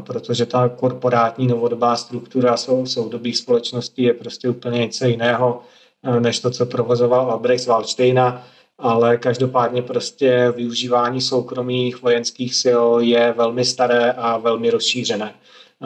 protože 0.00 0.46
ta 0.46 0.68
korporátní 0.68 1.46
novodobá 1.46 1.96
struktura 1.96 2.56
sou, 2.56 2.86
soudobých 2.86 3.36
společností 3.36 4.02
je 4.02 4.14
prostě 4.14 4.48
úplně 4.48 4.78
něco 4.78 5.06
jiného, 5.06 5.62
eh, 6.02 6.20
než 6.20 6.40
to, 6.40 6.50
co 6.50 6.66
provozoval 6.66 7.30
Albrecht 7.30 7.64
z 7.64 7.66
Waldsteina, 7.66 8.46
ale 8.78 9.16
každopádně 9.16 9.82
prostě 9.82 10.52
využívání 10.56 11.20
soukromých 11.20 12.02
vojenských 12.02 12.54
sil 12.62 12.82
je 13.00 13.34
velmi 13.36 13.64
staré 13.64 14.12
a 14.12 14.36
velmi 14.36 14.70
rozšířené. 14.70 15.34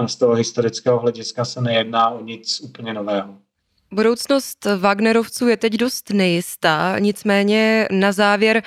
Z 0.06 0.16
toho 0.16 0.34
historického 0.34 0.98
hlediska 0.98 1.44
se 1.44 1.60
nejedná 1.60 2.10
o 2.10 2.24
nic 2.24 2.60
úplně 2.60 2.94
nového. 2.94 3.34
Budoucnost 3.92 4.66
Wagnerovců 4.78 5.48
je 5.48 5.56
teď 5.56 5.72
dost 5.72 6.10
nejistá, 6.10 6.98
nicméně 6.98 7.88
na 7.90 8.12
závěr 8.12 8.62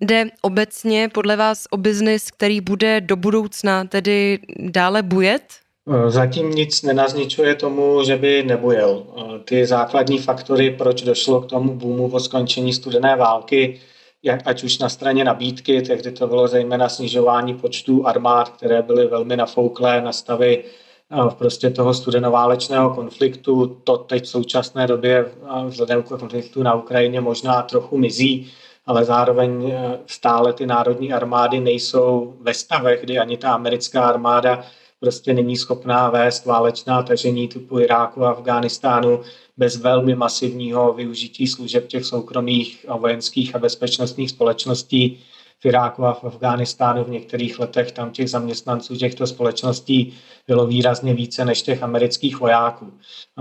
Jde 0.00 0.24
obecně 0.42 1.08
podle 1.14 1.36
vás 1.36 1.64
o 1.70 1.76
biznis, 1.76 2.30
který 2.30 2.60
bude 2.60 3.00
do 3.00 3.16
budoucna 3.16 3.84
tedy 3.84 4.38
dále 4.58 5.02
bujet? 5.02 5.42
Eh, 5.90 6.10
zatím 6.10 6.50
nic 6.50 6.82
nenazničuje 6.82 7.54
tomu, 7.54 8.04
že 8.04 8.16
by 8.16 8.42
nebujel. 8.42 9.02
Eh, 9.16 9.38
ty 9.44 9.66
základní 9.66 10.18
faktory, 10.18 10.70
proč 10.70 11.02
došlo 11.02 11.40
k 11.40 11.46
tomu 11.46 11.74
boomu 11.74 12.10
po 12.10 12.20
skončení 12.20 12.72
studené 12.72 13.16
války, 13.16 13.80
jak, 14.22 14.40
ať 14.44 14.64
už 14.64 14.78
na 14.78 14.88
straně 14.88 15.24
nabídky, 15.24 15.82
tehdy 15.82 16.12
to 16.12 16.26
bylo 16.26 16.48
zejména 16.48 16.88
snižování 16.88 17.54
počtu 17.54 18.06
armád, 18.06 18.48
které 18.48 18.82
byly 18.82 19.06
velmi 19.06 19.36
nafouklé 19.36 20.00
na 20.00 20.12
stavy 20.12 20.64
eh, 20.64 21.34
prostě 21.38 21.70
toho 21.70 21.94
studenoválečného 21.94 22.94
konfliktu. 22.94 23.80
To 23.84 23.96
teď 23.96 24.24
v 24.24 24.28
současné 24.28 24.86
době 24.86 25.26
vzhledem 25.68 26.02
k 26.02 26.08
konfliktu 26.08 26.62
na 26.62 26.74
Ukrajině 26.74 27.20
možná 27.20 27.62
trochu 27.62 27.98
mizí 27.98 28.50
ale 28.88 29.04
zároveň 29.04 29.70
eh, 29.70 29.98
stále 30.06 30.52
ty 30.52 30.66
národní 30.66 31.12
armády 31.12 31.60
nejsou 31.60 32.34
ve 32.40 32.54
stavech, 32.54 33.00
kdy 33.02 33.18
ani 33.18 33.36
ta 33.36 33.52
americká 33.52 34.04
armáda 34.04 34.64
prostě 35.00 35.34
není 35.34 35.56
schopná 35.56 36.10
vést 36.10 36.44
válečná 36.46 37.02
tažení 37.02 37.48
typu 37.48 37.80
Iráku 37.80 38.24
a 38.24 38.30
Afghánistánu 38.30 39.20
bez 39.56 39.76
velmi 39.76 40.14
masivního 40.14 40.92
využití 40.92 41.46
služeb 41.46 41.86
těch 41.86 42.04
soukromých 42.04 42.86
a 42.88 42.96
vojenských 42.96 43.54
a 43.54 43.58
bezpečnostních 43.58 44.30
společností 44.30 45.20
v 45.60 45.66
Iráku 45.66 46.04
a 46.04 46.12
v 46.12 46.24
Afghánistánu 46.24 47.04
v 47.04 47.10
některých 47.10 47.58
letech 47.58 47.92
tam 47.92 48.10
těch 48.10 48.30
zaměstnanců 48.30 48.96
těchto 48.96 49.26
společností 49.26 50.14
bylo 50.46 50.66
výrazně 50.66 51.14
více 51.14 51.44
než 51.44 51.62
těch 51.62 51.82
amerických 51.82 52.40
vojáků. 52.40 52.92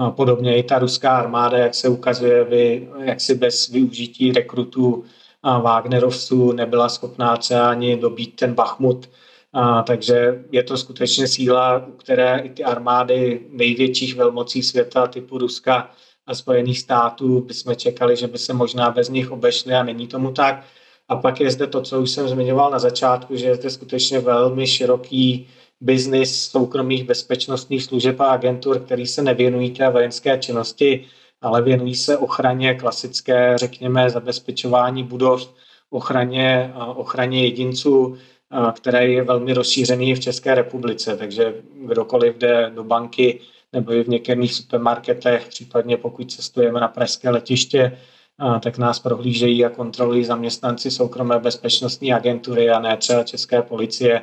Podobně 0.10 0.58
i 0.58 0.64
ta 0.64 0.80
ruská 0.80 1.18
armáda, 1.18 1.58
jak 1.58 1.76
se 1.76 1.90
ukazuje, 1.90 2.48
jak 3.04 3.22
si 3.22 3.36
bez 3.36 3.68
využití 3.68 4.32
rekrutů 4.32 5.06
Wagnerovců 5.44 6.52
nebyla 6.52 6.90
schopná 6.90 7.38
třeba 7.38 7.70
ani 7.70 7.98
dobít 7.98 8.36
ten 8.36 8.54
Bachmut. 8.54 9.10
A, 9.54 9.82
takže 9.84 10.44
je 10.52 10.64
to 10.64 10.78
skutečně 10.78 11.28
síla, 11.28 11.86
které 11.98 12.40
i 12.40 12.50
ty 12.50 12.64
armády 12.64 13.48
největších 13.50 14.16
velmocí 14.16 14.64
světa 14.64 15.08
typu 15.08 15.38
Ruska 15.38 15.92
a 16.28 16.36
Spojených 16.36 16.80
států 16.80 17.42
bychom 17.42 17.76
čekali, 17.76 18.16
že 18.16 18.28
by 18.28 18.38
se 18.38 18.54
možná 18.54 18.92
bez 18.92 19.10
nich 19.10 19.32
obešly 19.32 19.74
a 19.74 19.84
není 19.84 20.08
tomu 20.08 20.32
tak. 20.32 20.64
A 21.10 21.16
pak 21.16 21.40
je 21.40 21.52
zde 21.52 21.68
to, 21.68 21.82
co 21.82 22.02
už 22.02 22.12
jsem 22.12 22.28
zmiňoval 22.28 22.72
na 22.72 22.80
začátku, 22.80 23.36
že 23.36 23.46
je 23.46 23.56
zde 23.56 23.70
skutečně 23.70 24.20
velmi 24.20 24.68
široký 24.68 25.48
biznis 25.82 26.50
soukromých 26.50 27.04
bezpečnostních 27.04 27.84
služeb 27.84 28.20
a 28.20 28.26
agentur, 28.26 28.80
který 28.80 29.08
se 29.08 29.22
nevěnují 29.22 29.72
té 29.72 29.90
vojenské 29.90 30.38
činnosti, 30.38 31.06
ale 31.42 31.62
věnují 31.62 31.96
se 31.96 32.18
ochraně 32.18 32.76
klasické, 32.76 33.58
řekněme, 33.58 34.10
zabezpečování 34.10 35.04
budov, 35.04 35.54
ochraně, 35.90 36.74
ochraně 36.96 37.44
jedinců, 37.44 38.18
které 38.74 39.08
je 39.08 39.24
velmi 39.24 39.54
rozšířený 39.54 40.16
v 40.16 40.20
České 40.20 40.56
republice. 40.56 41.18
Takže 41.18 41.54
kdokoliv 41.74 42.38
jde 42.38 42.72
do 42.76 42.84
banky 42.84 43.40
nebo 43.74 43.94
i 43.94 44.04
v 44.04 44.08
některých 44.08 44.54
supermarketech, 44.54 45.48
případně 45.48 45.98
pokud 45.98 46.32
cestujeme 46.32 46.80
na 46.80 46.88
pražské 46.88 47.30
letiště, 47.30 47.98
tak 48.64 48.78
nás 48.78 49.00
prohlížejí 49.00 49.66
a 49.66 49.70
kontrolují 49.70 50.26
zaměstnanci 50.26 50.92
soukromé 50.92 51.40
bezpečnostní 51.40 52.14
agentury 52.14 52.70
a 52.70 52.80
ne 52.80 52.98
třeba 52.98 53.24
České 53.24 53.62
policie 53.62 54.22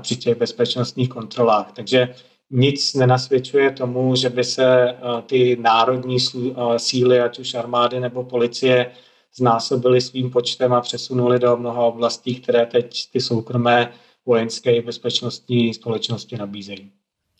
při 0.00 0.16
těch 0.16 0.38
bezpečnostních 0.38 1.08
kontrolách. 1.08 1.72
Takže 1.72 2.14
nic 2.50 2.94
nenasvědčuje 2.94 3.70
tomu, 3.70 4.16
že 4.16 4.28
by 4.28 4.44
se 4.44 4.90
eh, 4.90 4.96
ty 5.26 5.56
národní 5.60 6.16
eh, 6.16 6.78
síly, 6.78 7.20
ať 7.20 7.38
už 7.38 7.54
armády 7.54 8.00
nebo 8.00 8.24
policie, 8.24 8.90
znásobily 9.36 10.00
svým 10.00 10.30
počtem 10.30 10.72
a 10.72 10.80
přesunuli 10.80 11.38
do 11.38 11.56
mnoha 11.56 11.82
oblastí, 11.82 12.34
které 12.34 12.66
teď 12.66 13.10
ty 13.12 13.20
soukromé 13.20 13.92
vojenské 14.26 14.76
i 14.76 14.82
bezpečnostní 14.82 15.74
společnosti 15.74 16.36
nabízejí. 16.36 16.90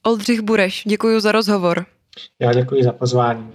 Oldřich 0.02 0.40
Bureš, 0.40 0.82
děkuji 0.86 1.20
za 1.20 1.32
rozhovor. 1.32 1.86
Já 2.38 2.52
děkuji 2.52 2.84
za 2.84 2.92
pozvání. 2.92 3.52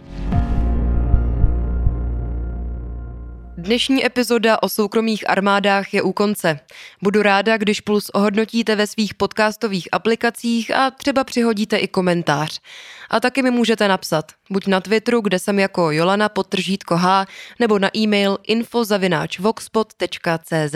Dnešní 3.66 4.06
epizoda 4.06 4.64
o 4.64 4.70
soukromých 4.70 5.30
armádách 5.30 5.94
je 5.94 6.02
u 6.02 6.14
konce. 6.14 6.60
Budu 7.02 7.22
ráda, 7.22 7.58
když 7.58 7.82
Puls 7.82 8.10
ohodnotíte 8.10 8.76
ve 8.76 8.88
svých 8.88 9.14
podcastových 9.14 9.88
aplikacích 9.92 10.76
a 10.76 10.92
třeba 10.92 11.24
přihodíte 11.24 11.78
i 11.78 11.88
komentář. 11.88 12.62
A 13.10 13.20
taky 13.20 13.42
mi 13.42 13.52
můžete 13.52 13.88
napsat, 13.88 14.32
buď 14.50 14.68
na 14.68 14.82
Twitteru, 14.82 15.22
kde 15.22 15.40
jsem 15.40 15.60
jako 15.60 15.92
Jolana 15.92 16.30
podtržítko 16.30 16.98
H, 16.98 17.26
nebo 17.60 17.80
na 17.80 17.98
e-mail 17.98 18.38
info.voxpot.cz. 18.48 20.76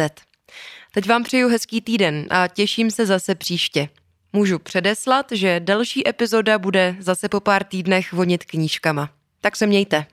Teď 0.91 1.07
vám 1.07 1.23
přeju 1.23 1.49
hezký 1.49 1.81
týden 1.81 2.25
a 2.29 2.47
těším 2.47 2.91
se 2.91 3.05
zase 3.05 3.35
příště. 3.35 3.89
Můžu 4.33 4.59
předeslat, 4.59 5.25
že 5.31 5.59
další 5.59 6.07
epizoda 6.07 6.59
bude 6.59 6.95
zase 6.99 7.29
po 7.29 7.39
pár 7.39 7.63
týdnech 7.63 8.13
vonit 8.13 8.45
knížkama. 8.45 9.09
Tak 9.41 9.55
se 9.55 9.67
mějte. 9.67 10.05